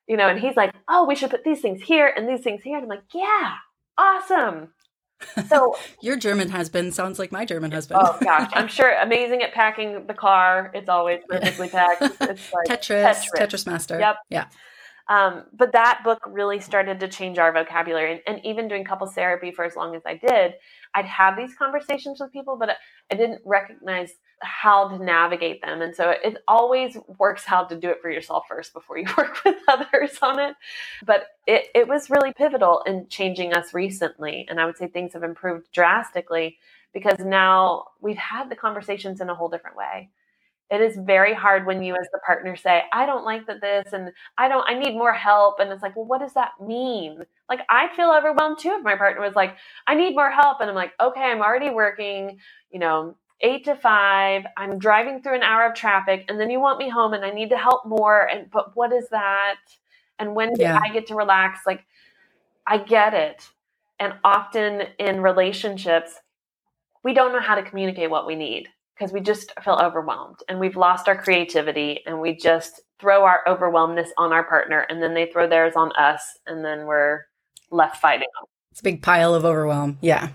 [0.07, 2.63] You know, and he's like, oh, we should put these things here and these things
[2.63, 2.77] here.
[2.77, 3.57] And I'm like, yeah,
[3.99, 4.69] awesome.
[5.49, 8.01] So Your German husband sounds like my German husband.
[8.03, 10.71] Oh gosh, I'm sure amazing at packing the car.
[10.75, 12.03] It's always perfectly packed.
[12.03, 13.99] It's like Tetris, Tetris, master.
[13.99, 14.17] Yep.
[14.31, 14.47] Yeah.
[15.09, 19.15] Um, but that book really started to change our vocabulary, and, and even doing couples
[19.15, 20.55] therapy for as long as I did,
[20.95, 22.77] I'd have these conversations with people, but
[23.11, 27.91] I didn't recognize how to navigate them, and so it always works out to do
[27.91, 30.55] it for yourself first before you work with others on it.
[31.05, 35.13] But it, it was really pivotal in changing us recently, and I would say things
[35.15, 36.59] have improved drastically
[36.93, 40.11] because now we've had the conversations in a whole different way.
[40.71, 43.95] It is very hard when you as the partner say i don't like that this
[43.95, 45.61] and i don't i need more help.
[45.61, 47.25] And it's like well what does that mean?
[47.49, 50.61] Like i feel overwhelmed too if my partner was like i need more help.
[50.61, 52.39] And i'm like okay i'm already working
[52.71, 56.61] you know eight to five i'm driving through an hour of traffic and then you
[56.61, 59.57] want me home and i need to help more and but what is that
[60.19, 60.81] and when do Yeah.
[60.83, 61.85] i get to relax like
[62.67, 63.49] i get it
[64.01, 66.15] and often in relationships
[67.05, 70.59] we don't know how to communicate what we need because we just feel overwhelmed and
[70.59, 75.15] we've lost our creativity and we just throw our overwhelmness on our partner and then
[75.15, 77.23] they throw theirs on us and then we're
[77.71, 78.27] left fighting.
[78.73, 79.99] It's a big pile of overwhelm.
[80.01, 80.31] Yeah.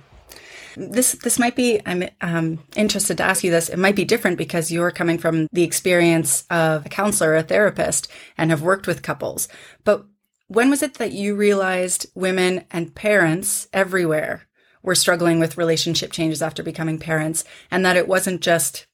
[0.75, 3.69] This this might be I'm um, interested to ask you this.
[3.69, 8.07] It might be different because you're coming from the experience of a counselor, a therapist,
[8.38, 9.47] and have worked with couples.
[9.83, 10.05] But
[10.47, 14.47] when was it that you realized women and parents everywhere
[14.81, 18.86] were struggling with relationship changes after becoming parents, and that it wasn't just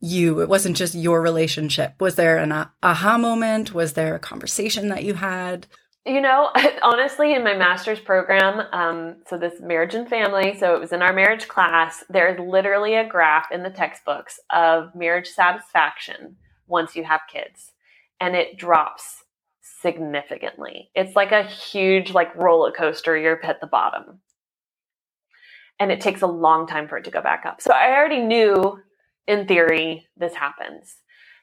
[0.00, 1.94] you, it wasn't just your relationship?
[2.00, 3.74] Was there an aha moment?
[3.74, 5.66] Was there a conversation that you had?
[6.06, 6.50] You know,
[6.82, 11.02] honestly, in my master's program, um, so this marriage and family, so it was in
[11.02, 16.36] our marriage class, there's literally a graph in the textbooks of marriage satisfaction
[16.66, 17.72] once you have kids,
[18.20, 19.24] and it drops
[19.62, 20.90] significantly.
[20.94, 23.16] It's like a huge, like roller coaster.
[23.16, 24.20] You're at the bottom.
[25.80, 27.60] And it takes a long time for it to go back up.
[27.60, 28.78] So I already knew,
[29.26, 30.96] in theory, this happens.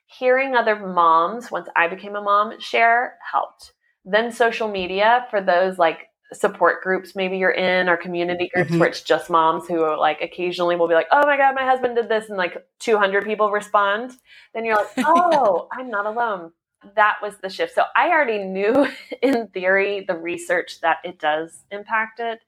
[0.06, 3.74] Hearing other moms, once I became a mom, share helped
[4.06, 8.80] then social media for those like support groups maybe you're in or community groups Mhm.
[8.80, 11.66] where it's just moms who are like occasionally will be like oh my god my
[11.66, 14.12] husband did this and like 200 people respond
[14.54, 16.52] then you're like oh i'm not alone.
[16.96, 17.76] That was the shift.
[17.76, 18.88] So i already knew
[19.22, 22.40] in theory the research that it does impact it.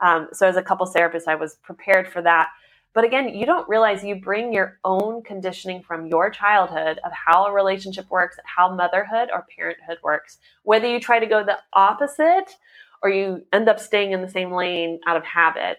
[0.00, 2.48] Um, so as a couple therapist i was prepared for that
[2.94, 7.46] but again, you don't realize you bring your own conditioning from your childhood of how
[7.46, 10.38] a relationship works, how motherhood or parenthood works.
[10.62, 12.54] Whether you try to go the opposite
[13.02, 15.78] or you end up staying in the same lane out of habit,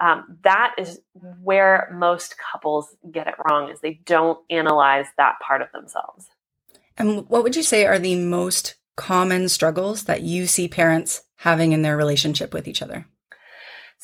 [0.00, 1.00] um, that is
[1.42, 6.26] where most couples get it wrong is they don't analyze that part of themselves.
[6.96, 11.72] And what would you say are the most common struggles that you see parents having
[11.72, 13.06] in their relationship with each other?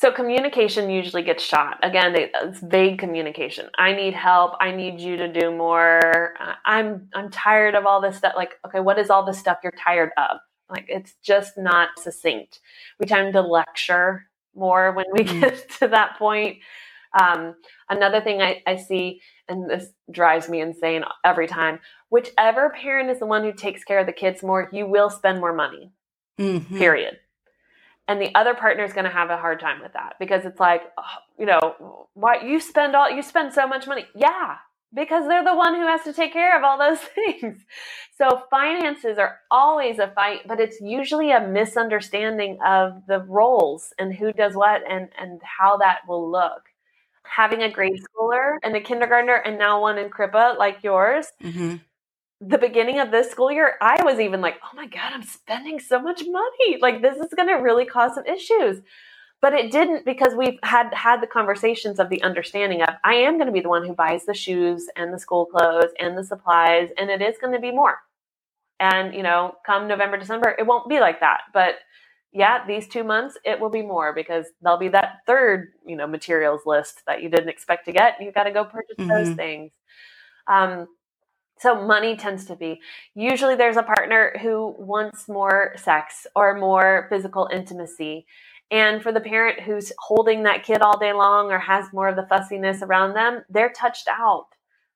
[0.01, 1.77] So communication usually gets shot.
[1.83, 3.69] Again, it's vague communication.
[3.77, 4.53] I need help.
[4.59, 6.33] I need you to do more.
[6.65, 8.33] I'm I'm tired of all this stuff.
[8.35, 10.39] Like, okay, what is all the stuff you're tired of?
[10.71, 12.61] Like, it's just not succinct.
[12.99, 15.39] We tend to lecture more when we mm.
[15.39, 16.57] get to that point.
[17.21, 17.53] Um,
[17.87, 23.19] another thing I, I see, and this drives me insane every time, whichever parent is
[23.19, 25.91] the one who takes care of the kids more, you will spend more money.
[26.39, 26.79] Mm-hmm.
[26.79, 27.19] Period.
[28.11, 30.59] And the other partner is going to have a hard time with that because it's
[30.59, 31.03] like, oh,
[31.39, 34.05] you know, why you spend all you spend so much money?
[34.13, 34.57] Yeah,
[34.93, 37.63] because they're the one who has to take care of all those things.
[38.17, 44.13] So finances are always a fight, but it's usually a misunderstanding of the roles and
[44.13, 46.63] who does what and and how that will look.
[47.23, 51.77] Having a grade schooler and a kindergartner and now one in Krippe like yours, mm-hmm
[52.41, 55.79] the beginning of this school year, I was even like, oh my God, I'm spending
[55.79, 56.77] so much money.
[56.81, 58.81] Like, this is going to really cause some issues.
[59.41, 63.37] But it didn't because we've had had the conversations of the understanding of I am
[63.37, 66.23] going to be the one who buys the shoes and the school clothes and the
[66.23, 67.97] supplies, and it is going to be more.
[68.79, 71.41] And, you know, come November, December, it won't be like that.
[71.53, 71.75] But
[72.31, 76.07] yeah, these two months, it will be more because there'll be that third, you know,
[76.07, 78.21] materials list that you didn't expect to get.
[78.21, 79.09] You've got to go purchase mm-hmm.
[79.09, 79.73] those things.
[80.47, 80.87] Um,
[81.61, 82.81] so money tends to be.
[83.13, 88.25] Usually there's a partner who wants more sex or more physical intimacy.
[88.71, 92.15] And for the parent who's holding that kid all day long or has more of
[92.15, 94.47] the fussiness around them, they're touched out.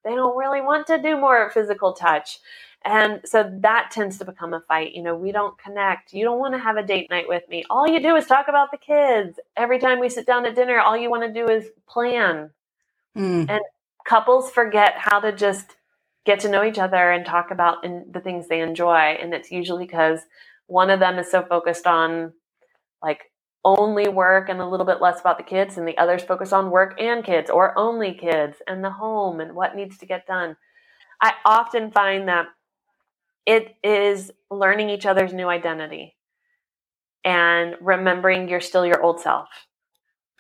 [0.04, 2.40] They don't really want to do more physical touch.
[2.84, 4.94] And so that tends to become a fight.
[4.96, 6.14] You know, we don't connect.
[6.14, 7.64] You don't want to have a date night with me.
[7.70, 9.40] All you do is talk about the kids.
[9.56, 12.50] Every time we sit down at dinner, all you want to do is plan.
[13.16, 13.50] Mm.
[13.50, 13.62] And
[14.08, 15.76] couples forget how to just
[16.26, 19.18] get to know each other and talk about in, the things they enjoy.
[19.22, 20.22] And it's usually because
[20.68, 22.34] one of them is so focused on
[23.02, 23.32] like
[23.64, 26.70] only work and a little bit less about the kids, and the other's focused on
[26.70, 30.56] work and kids or only kids and the home and what needs to get done.
[31.22, 32.48] I often find that
[33.46, 36.16] it is learning each other's new identity
[37.24, 39.50] and remembering you're still your old self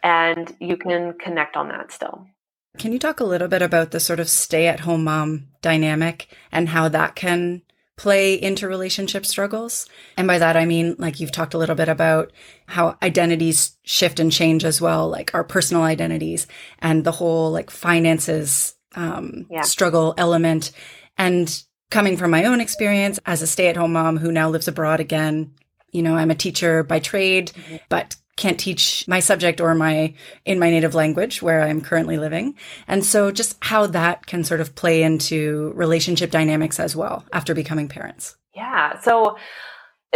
[0.04, 2.28] and you can connect on that still.
[2.78, 6.28] Can you talk a little bit about the sort of stay at home mom dynamic
[6.52, 7.62] and how that can
[7.98, 9.88] play into relationship struggles?
[10.18, 12.32] And by that, I mean, like you've talked a little bit about
[12.68, 16.48] how identities shift and change as well, like our personal identities
[16.80, 19.62] and the whole like finances um, yeah.
[19.62, 20.72] struggle element.
[21.18, 24.68] And coming from my own experience as a stay at home mom who now lives
[24.68, 25.54] abroad again,
[25.92, 27.78] you know, I'm a teacher by trade, mm-hmm.
[27.90, 32.56] but can't teach my subject or my in my native language where I'm currently living.
[32.88, 37.54] And so just how that can sort of play into relationship dynamics as well after
[37.54, 38.36] becoming parents.
[38.54, 39.00] Yeah.
[39.00, 39.38] So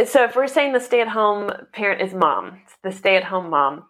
[0.05, 3.85] so if we're saying the stay-at-home parent is mom, the stay-at-home mom,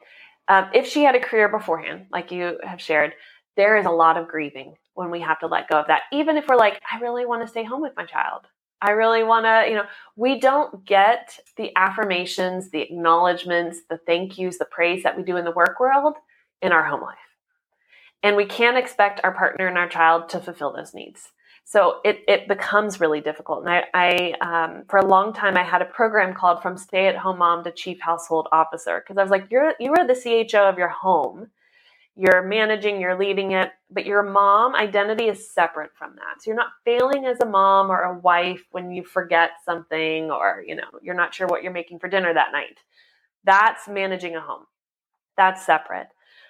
[0.48, 3.14] um, if she had a career beforehand, like you have shared,
[3.58, 6.04] there is a lot of grieving when we have to let go of that.
[6.12, 8.46] Even if we're like, I really want to stay home with my child.
[8.82, 14.38] I really want to, you know, we don't get the affirmations, the acknowledgments, the thank
[14.38, 16.16] yous, the praise that we do in the work world
[16.62, 17.18] in our home life.
[18.24, 21.32] And we can't expect our partner and our child to fulfill those needs.
[21.66, 23.66] So it, it becomes really difficult.
[23.66, 27.08] And I, I um, for a long time, I had a program called From Stay
[27.08, 30.16] at Home Mom to Chief Household Officer because I was like, you're, you are the
[30.16, 31.52] CHO of your home
[32.20, 36.42] you're managing, you're leading it, but your mom identity is separate from that.
[36.42, 40.62] So you're not failing as a mom or a wife when you forget something or,
[40.68, 42.78] you know, you're not sure what you're making for dinner that night.
[43.46, 44.66] That's managing a home.
[45.38, 46.08] That's separate.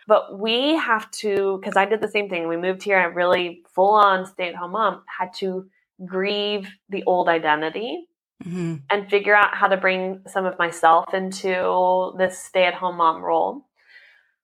[0.08, 2.48] But we have to, because I did the same thing.
[2.48, 5.70] We moved here, and really full on stay at home mom had to
[6.04, 8.08] grieve the old identity
[8.44, 8.78] mm-hmm.
[8.90, 13.22] and figure out how to bring some of myself into this stay at home mom
[13.22, 13.69] role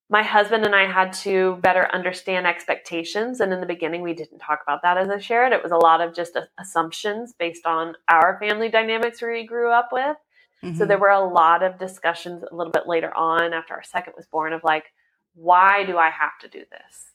[0.09, 3.39] my husband and I had to better understand expectations.
[3.39, 5.51] And in the beginning, we didn't talk about that as I shared.
[5.51, 9.89] It was a lot of just assumptions based on our family dynamics we grew up
[9.91, 10.17] with.
[10.63, 10.77] Mm-hmm.
[10.77, 14.13] So there were a lot of discussions a little bit later on after our second
[14.15, 14.85] was born of like,
[15.33, 17.05] why do I have to do this?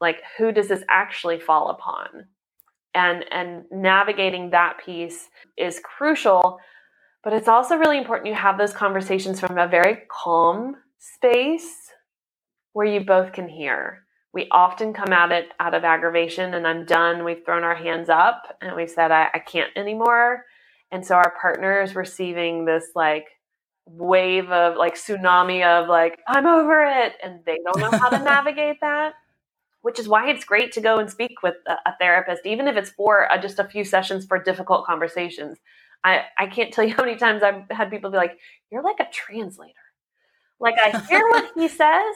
[0.00, 2.26] Like, who does this actually fall upon?
[2.94, 6.58] And, and navigating that piece is crucial,
[7.24, 11.90] but it's also really important you have those conversations from a very calm space
[12.74, 14.04] where you both can hear.
[14.34, 17.24] We often come at it out of aggravation and I'm done.
[17.24, 20.44] We've thrown our hands up and we've said, I, I can't anymore.
[20.90, 23.26] And so our partner is receiving this like
[23.86, 27.12] wave of like tsunami of like, I'm over it.
[27.22, 29.14] And they don't know how to navigate that,
[29.82, 32.76] which is why it's great to go and speak with a, a therapist, even if
[32.76, 35.58] it's for uh, just a few sessions for difficult conversations.
[36.02, 38.36] I, I can't tell you how many times I've had people be like,
[38.72, 39.74] You're like a translator.
[40.58, 42.14] Like I hear what he says,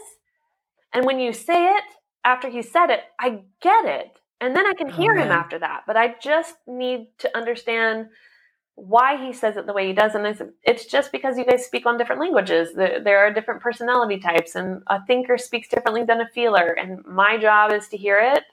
[0.92, 1.84] and when you say it
[2.24, 4.18] after he said it, I get it.
[4.40, 5.82] And then I can hear oh, him after that.
[5.86, 8.08] But I just need to understand
[8.76, 10.14] why he says it the way he does.
[10.14, 12.72] And it's just because you guys speak on different languages.
[12.74, 16.76] There are different personality types, and a thinker speaks differently than a feeler.
[16.80, 18.44] And my job is to hear it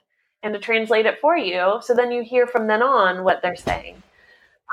[0.42, 1.78] and to translate it for you.
[1.80, 4.02] So then you hear from then on what they're saying.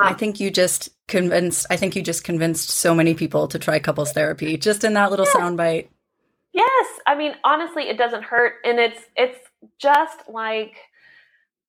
[0.02, 1.68] Um, I think you just convinced.
[1.70, 5.12] I think you just convinced so many people to try couples therapy just in that
[5.12, 5.90] little soundbite.
[6.54, 9.40] Yes, I mean honestly, it doesn't hurt, and it's it's
[9.80, 10.78] just like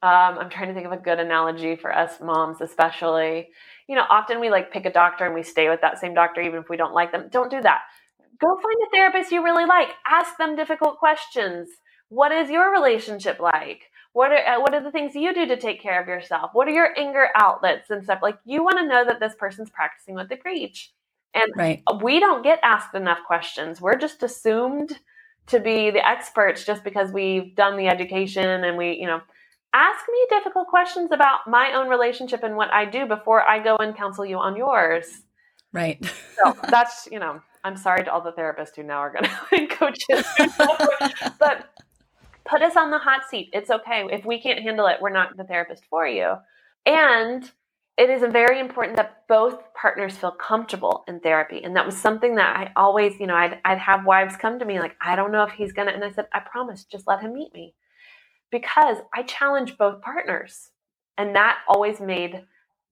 [0.03, 3.49] um, I'm trying to think of a good analogy for us moms, especially.
[3.89, 6.43] You know, often we like pick a doctor and we stay with that same doctor
[6.43, 7.29] even if we don't like them.
[7.31, 7.83] Don't do that.
[8.41, 9.89] Go find a therapist you really like.
[10.07, 11.69] Ask them difficult questions.
[12.11, 13.91] What is your relationship like?
[14.13, 16.51] What are uh, what are the things you do to take care of yourself?
[16.53, 18.21] What are your anger outlets and stuff?
[18.23, 20.93] Like you want to know that this person's practicing what they preach.
[21.35, 21.83] And right.
[22.03, 23.81] we don't get asked enough questions.
[23.81, 24.99] We're just assumed
[25.47, 29.21] to be the experts just because we've done the education and we, you know,
[29.75, 33.77] ask me difficult questions about my own relationship and what I do before I go
[33.77, 35.07] and counsel you on yours.
[35.73, 36.03] Right.
[36.43, 39.25] so that's, you know, I'm sorry to all the therapists who now are going
[39.69, 40.27] to coaches,
[41.39, 41.71] but
[42.45, 43.51] put us on the hot seat.
[43.53, 44.07] It's okay.
[44.11, 46.35] If we can't handle it, we're not the therapist for you.
[46.87, 47.51] And
[47.97, 51.63] it is very important that both partners feel comfortable in therapy.
[51.63, 54.65] And that was something that I always, you know, I'd, I'd have wives come to
[54.65, 55.95] me like, I don't know if he's going to.
[55.95, 57.75] And I said, I promise, just let him meet me.
[58.51, 60.71] Because I challenge both partners.
[61.19, 62.43] And that always made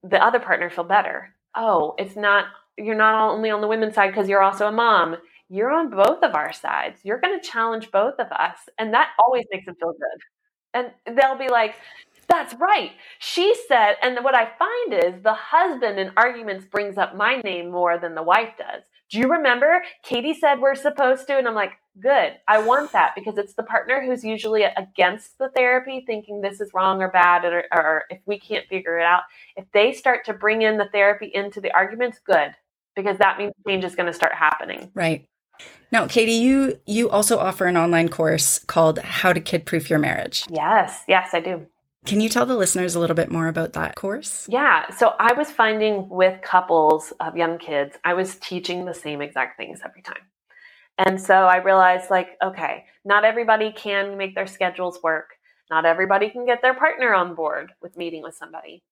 [0.04, 1.34] the other partner feel better.
[1.56, 2.46] Oh, it's not,
[2.78, 5.16] you're not only on the women's side because you're also a mom
[5.52, 7.00] you're on both of our sides.
[7.04, 8.56] You're going to challenge both of us.
[8.78, 10.22] And that always makes them feel good.
[10.72, 11.74] And they'll be like,
[12.28, 12.92] that's right.
[13.18, 17.70] She said, and what I find is the husband in arguments brings up my name
[17.70, 18.82] more than the wife does.
[19.10, 19.82] Do you remember?
[20.02, 21.36] Katie said we're supposed to.
[21.36, 22.32] And I'm like, good.
[22.48, 26.70] I want that because it's the partner who's usually against the therapy, thinking this is
[26.72, 29.22] wrong or bad, or, or if we can't figure it out.
[29.56, 32.54] If they start to bring in the therapy into the arguments, good
[32.96, 34.90] because that means change is going to start happening.
[34.94, 35.26] Right.
[35.90, 39.98] Now, Katie, you you also offer an online course called How to Kid Proof Your
[39.98, 40.44] Marriage.
[40.50, 41.66] Yes, yes, I do.
[42.04, 44.46] Can you tell the listeners a little bit more about that course?
[44.48, 44.90] Yeah.
[44.90, 49.56] So I was finding with couples of young kids, I was teaching the same exact
[49.56, 50.22] things every time.
[50.98, 55.30] And so I realized, like, okay, not everybody can make their schedules work.
[55.70, 58.82] Not everybody can get their partner on board with meeting with somebody.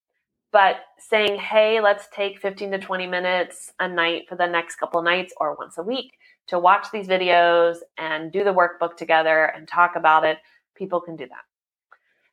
[0.52, 5.02] But saying, hey, let's take 15 to 20 minutes a night for the next couple
[5.02, 6.12] nights or once a week
[6.46, 10.38] to watch these videos and do the workbook together and talk about it,
[10.74, 11.49] people can do that.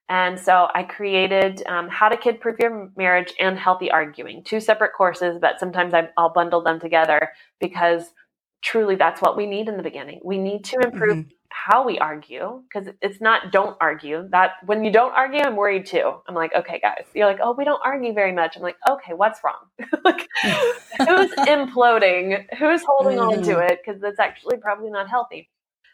[0.10, 4.60] And so I created um, How to Kid Proof Your Marriage and Healthy Arguing, two
[4.60, 8.14] separate courses, but sometimes I, will bundle them together because
[8.62, 10.22] truly that's what we need in the beginning.
[10.24, 11.30] We need to improve mm-hmm.
[11.50, 14.28] how we argue because it's not don't argue.
[14.32, 16.14] That when you don't argue i'm worried too.
[16.28, 17.06] I'm like okay guys.
[17.14, 18.56] You're like oh we don't argue very much.
[18.56, 19.68] I'm like okay what's wrong?
[20.04, 22.46] Like who's imploding?
[22.58, 23.40] Who's holding mm-hmm.
[23.40, 23.72] on to mm-hmm.
[23.74, 23.80] it?
[23.86, 25.50] Because it's actually probably not healthy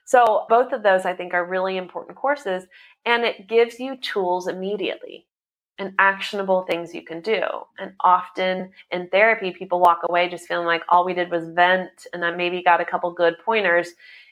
[0.05, 2.65] so both of those i think are really important courses
[3.05, 5.27] and it gives you tools immediately
[5.79, 7.41] and actionable things you can do.
[7.79, 11.89] And often in therapy people walk away just feeling like all we did was vent
[12.13, 13.89] and i maybe got a couple good pointers.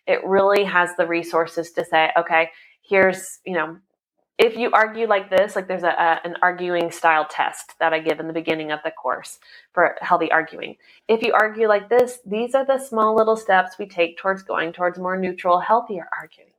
[0.07, 2.49] It really has the resources to say, okay,
[2.81, 3.77] here's, you know,
[4.41, 7.99] if you argue like this, like there's a, a, an arguing style test that I
[7.99, 9.37] give in the beginning of the course
[9.71, 10.77] for healthy arguing.
[11.07, 14.73] If you argue like this, these are the small little steps we take towards going
[14.73, 16.49] towards more neutral, healthier arguing.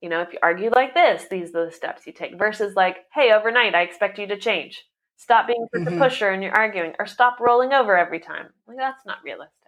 [0.00, 3.04] You know, if you argue like this, these are the steps you take versus like,
[3.12, 4.86] hey, overnight, I expect you to change.
[5.18, 6.00] Stop being such mm-hmm.
[6.00, 8.46] a pusher and you're arguing, or stop rolling over every time.
[8.66, 9.58] Like that's not realistic.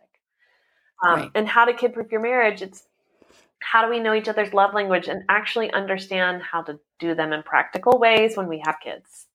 [1.05, 1.31] Um, right.
[1.35, 2.63] And how to kid proof your marriage?
[2.63, 2.85] It's
[3.63, 7.33] how do we know each other's love language and actually understand how to do them
[7.33, 9.27] in practical ways when we have kids?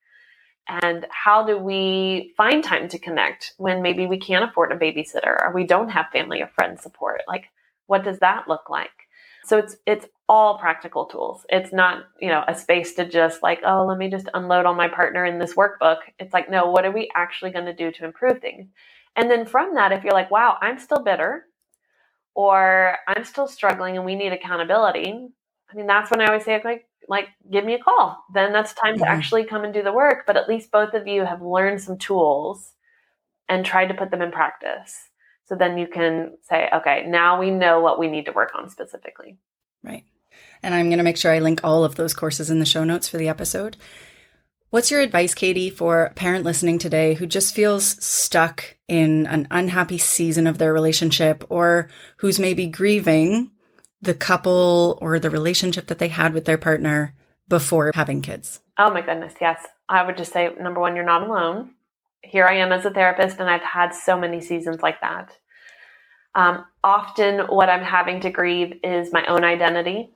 [0.67, 5.41] And how do we find time to connect when maybe we can't afford a babysitter
[5.41, 7.21] or we don't have family or friend support?
[7.28, 7.45] Like,
[7.86, 8.89] what does that look like?
[9.45, 11.45] So it's it's all practical tools.
[11.47, 14.75] It's not, you know, a space to just like, oh, let me just unload on
[14.75, 15.99] my partner in this workbook.
[16.19, 18.67] It's like, no, what are we actually going to do to improve things?
[19.15, 21.45] And then from that, if you're like, wow, I'm still bitter,
[22.38, 25.28] or I'm still struggling and we need accountability,
[25.72, 28.24] I mean, that's when I always say, like, like give me a call.
[28.32, 30.26] Then that's time to actually come and do the work.
[30.28, 32.74] But at least both of you have learned some tools
[33.50, 34.96] and tried to put them in practice.
[35.46, 38.70] So then you can say, okay, now we know what we need to work on
[38.70, 39.40] specifically.
[39.84, 40.04] Right.
[40.62, 42.84] And I'm going to make sure I link all of those courses in the show
[42.84, 43.78] notes for the episode.
[44.70, 49.47] What's your advice, Katie, for a parent listening today who just feels stuck in an
[49.49, 51.88] unhappy season of their relationship or
[52.18, 53.51] who's maybe grieving
[54.01, 57.15] the couple or the relationship that they had with their partner
[57.47, 58.59] before having kids?
[58.78, 59.65] Oh my goodness, yes.
[59.88, 61.72] I would just say number one, you're not alone.
[62.22, 65.32] Here I am as a therapist, and I've had so many seasons like that.
[66.36, 70.11] Um, often, what I'm having to grieve is my own identity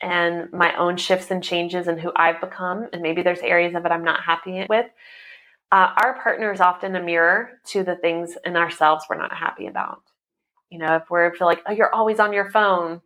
[0.00, 2.88] and my own shifts and changes and who I've become.
[2.92, 4.86] And maybe there's areas of it I'm not happy with.
[5.72, 9.66] Uh, our partner is often a mirror to the things in ourselves we're not happy
[9.66, 10.02] about.
[10.70, 13.00] You know, if we're feel like, oh, you're always on your phone,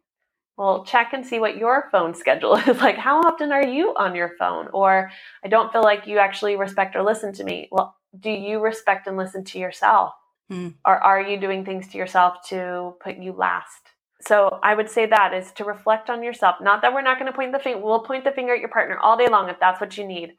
[0.57, 2.79] well, check and see what your phone schedule is.
[2.79, 4.69] like, how often are you on your phone?
[4.73, 5.11] Or
[5.45, 7.69] I don't feel like you actually respect or listen to me.
[7.71, 10.13] Well, do you respect and listen to yourself?
[10.51, 10.75] Mm.
[10.85, 13.94] Or are you doing things to yourself to put you last?
[14.21, 16.57] So I would say that is to reflect on yourself.
[16.61, 17.85] Not that we're not going to point the finger.
[17.85, 20.31] We'll point the finger at your partner all day long if that's what you need.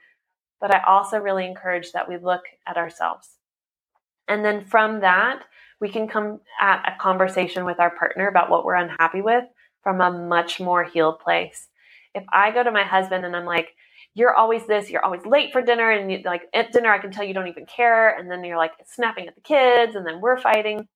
[0.60, 3.30] But I also really encourage that we look at ourselves.
[4.28, 5.44] And then from that,
[5.80, 9.44] we can come at a conversation with our partner about what we're unhappy with
[9.84, 11.68] from a much more healed place.
[12.16, 13.76] If I go to my husband and I'm like,
[14.16, 17.12] you're always this, you're always late for dinner, and you, like at dinner, I can
[17.12, 20.22] tell you don't even care, and then you're like snapping at the kids, and then
[20.22, 20.88] we're fighting.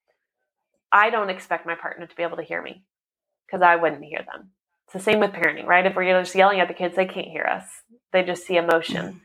[0.91, 2.83] I don't expect my partner to be able to hear me
[3.45, 4.51] because I wouldn't hear them.
[4.85, 5.85] It's the same with parenting, right?
[5.85, 7.63] If we're just yelling at the kids, they can't hear us.
[8.11, 9.05] They just see emotion.
[9.05, 9.17] Mm-hmm.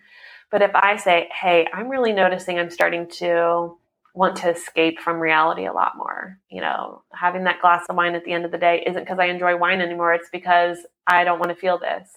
[0.50, 3.76] But if I say, hey, I'm really noticing I'm starting to
[4.14, 6.38] want to escape from reality a lot more.
[6.48, 9.18] You know, having that glass of wine at the end of the day isn't because
[9.18, 12.08] I enjoy wine anymore, it's because I don't want to feel this.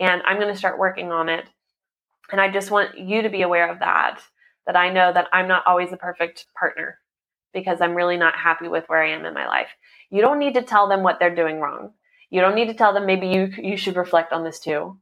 [0.00, 1.44] And I'm going to start working on it.
[2.30, 4.20] And I just want you to be aware of that,
[4.66, 6.98] that I know that I'm not always the perfect partner
[7.52, 9.68] because I'm really not happy with where I am in my life.
[10.10, 11.92] You don't need to tell them what they're doing wrong.
[12.30, 14.98] You don't need to tell them maybe you you should reflect on this too.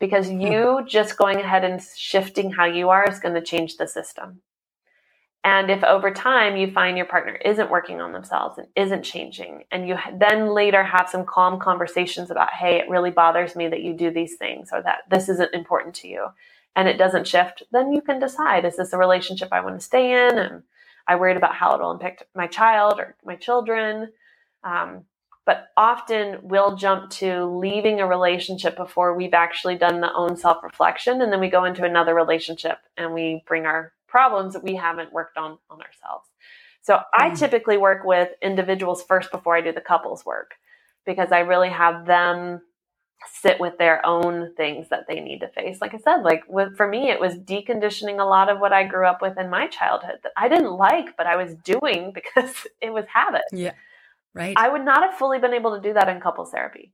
[0.00, 0.40] Because hmm.
[0.40, 4.42] you just going ahead and shifting how you are is going to change the system.
[5.44, 9.64] And if over time you find your partner isn't working on themselves and isn't changing,
[9.70, 13.82] and you then later have some calm conversations about, hey, it really bothers me that
[13.82, 16.26] you do these things or that this isn't important to you,
[16.74, 19.84] and it doesn't shift, then you can decide is this a relationship I want to
[19.84, 20.38] stay in?
[20.38, 20.62] And
[21.08, 24.12] I worried about how it'll impact my child or my children.
[24.62, 25.04] Um,
[25.46, 30.62] but often we'll jump to leaving a relationship before we've actually done the own self
[30.62, 31.22] reflection.
[31.22, 35.12] And then we go into another relationship and we bring our problems that we haven't
[35.12, 36.28] worked on on ourselves.
[36.82, 37.02] So mm.
[37.14, 40.52] I typically work with individuals first before I do the couples work
[41.06, 42.60] because I really have them
[43.26, 45.78] sit with their own things that they need to face.
[45.80, 48.84] Like I said, like with, for me, it was deconditioning a lot of what I
[48.84, 52.66] grew up with in my childhood that I didn't like, but I was doing because
[52.80, 53.42] it was habit.
[53.52, 53.72] Yeah.
[54.34, 54.56] Right.
[54.56, 56.92] I would not have fully been able to do that in couples therapy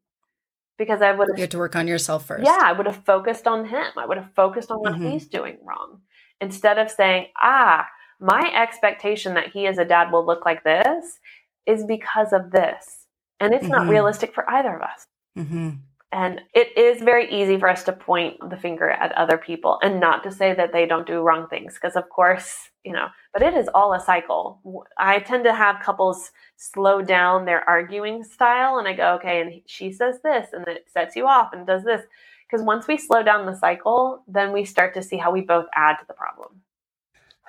[0.79, 1.39] because I would have.
[1.39, 2.45] You had to work on yourself first.
[2.45, 2.61] Yeah.
[2.63, 3.87] I would have focused on him.
[3.97, 5.11] I would have focused on what mm-hmm.
[5.11, 6.01] he's doing wrong
[6.41, 7.87] instead of saying, ah,
[8.21, 11.19] my expectation that he as a dad will look like this
[11.67, 13.07] is because of this.
[13.41, 13.73] And it's mm-hmm.
[13.73, 15.07] not realistic for either of us.
[15.37, 15.71] Mm-hmm.
[16.15, 19.99] And it is very easy for us to point the finger at other people and
[19.99, 21.75] not to say that they don't do wrong things.
[21.75, 24.87] Because, of course, you know, but it is all a cycle.
[24.97, 29.61] I tend to have couples slow down their arguing style and I go, okay, and
[29.67, 32.03] she says this and it sets you off and does this.
[32.49, 35.67] Because once we slow down the cycle, then we start to see how we both
[35.75, 36.61] add to the problem.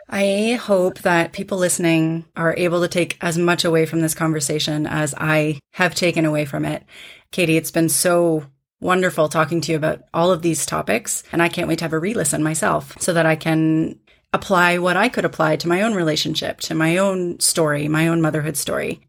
[0.10, 4.88] I hope that people listening are able to take as much away from this conversation
[4.88, 6.84] as I have taken away from it.
[7.32, 8.46] Katie, it's been so
[8.80, 11.24] wonderful talking to you about all of these topics.
[11.32, 14.00] And I can't wait to have a re listen myself so that I can
[14.34, 18.22] apply what I could apply to my own relationship, to my own story, my own
[18.22, 19.02] motherhood story.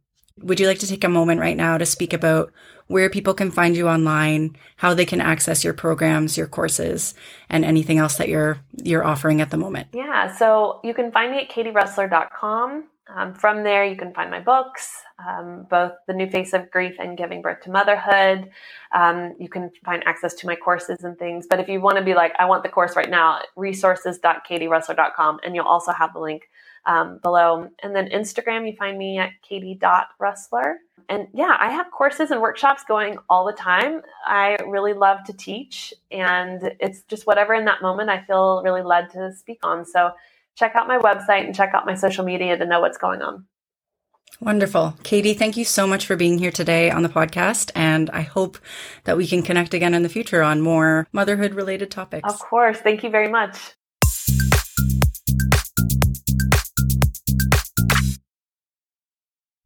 [0.42, 2.52] Would you like to take a moment right now to speak about
[2.88, 7.14] where people can find you online, how they can access your programs, your courses,
[7.48, 9.88] and anything else that you're you're offering at the moment?
[9.92, 12.84] Yeah, so you can find me at katierossler.com.
[13.08, 16.96] Um, from there, you can find my books, um, both The New Face of Grief
[16.98, 18.50] and Giving Birth to Motherhood.
[18.92, 21.46] Um, you can find access to my courses and things.
[21.48, 25.40] But if you want to be like, I want the course right now, resources.katierossler.com.
[25.44, 26.48] And you'll also have the link
[26.84, 27.68] um, below.
[27.82, 30.74] And then Instagram, you find me at katie.rossler.
[31.08, 34.02] And yeah, I have courses and workshops going all the time.
[34.24, 38.82] I really love to teach, and it's just whatever in that moment I feel really
[38.82, 39.84] led to speak on.
[39.84, 40.10] So
[40.56, 43.46] check out my website and check out my social media to know what's going on.
[44.40, 44.96] Wonderful.
[45.02, 47.70] Katie, thank you so much for being here today on the podcast.
[47.74, 48.58] And I hope
[49.04, 52.30] that we can connect again in the future on more motherhood related topics.
[52.30, 52.78] Of course.
[52.78, 53.56] Thank you very much.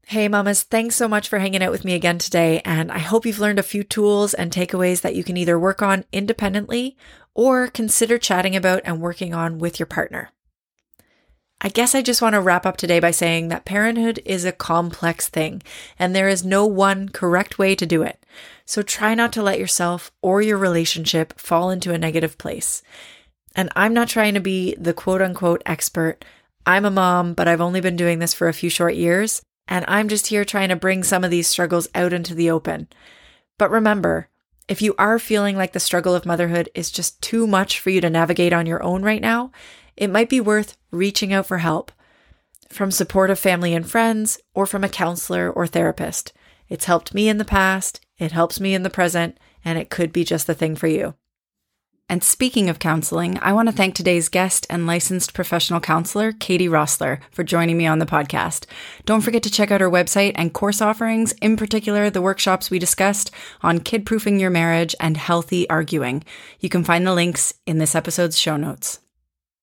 [0.07, 2.61] Hey, mamas, thanks so much for hanging out with me again today.
[2.65, 5.83] And I hope you've learned a few tools and takeaways that you can either work
[5.83, 6.97] on independently
[7.33, 10.33] or consider chatting about and working on with your partner.
[11.63, 14.53] I guess I just want to wrap up today by saying that parenthood is a
[14.53, 15.63] complex thing
[15.99, 18.25] and there is no one correct way to do it.
[18.65, 22.83] So try not to let yourself or your relationship fall into a negative place.
[23.55, 26.25] And I'm not trying to be the quote unquote expert.
[26.65, 29.43] I'm a mom, but I've only been doing this for a few short years.
[29.69, 32.89] And I'm just here trying to bring some of these struggles out into the open.
[33.59, 34.29] But remember,
[34.67, 38.01] if you are feeling like the struggle of motherhood is just too much for you
[38.01, 39.51] to navigate on your own right now,
[40.01, 41.93] it might be worth reaching out for help
[42.71, 46.33] from supportive family and friends or from a counselor or therapist.
[46.69, 50.13] It's helped me in the past, it helps me in the present, and it could
[50.13, 51.15] be just the thing for you.
[52.09, 56.67] And speaking of counseling, I want to thank today's guest and licensed professional counselor, Katie
[56.67, 58.67] Rössler, for joining me on the podcast.
[59.05, 62.79] Don't forget to check out her website and course offerings, in particular, the workshops we
[62.79, 63.31] discussed
[63.63, 66.25] on kid proofing your marriage and healthy arguing.
[66.59, 68.99] You can find the links in this episode's show notes.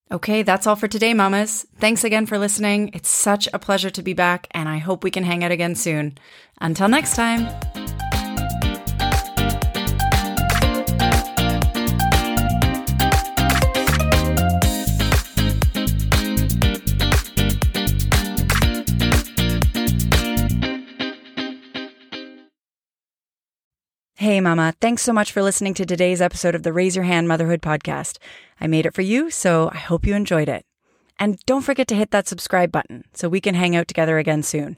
[0.10, 1.66] Okay, that's all for today, mamas.
[1.80, 2.92] Thanks again for listening.
[2.94, 5.76] It's such a pleasure to be back, and I hope we can hang out again
[5.76, 6.18] soon.
[6.62, 8.07] Until next time.
[24.20, 24.74] Hey, Mama.
[24.82, 28.18] Thanks so much for listening to today's episode of the Raise Your Hand Motherhood podcast.
[28.60, 30.66] I made it for you, so I hope you enjoyed it.
[31.20, 34.42] And don't forget to hit that subscribe button so we can hang out together again
[34.42, 34.78] soon.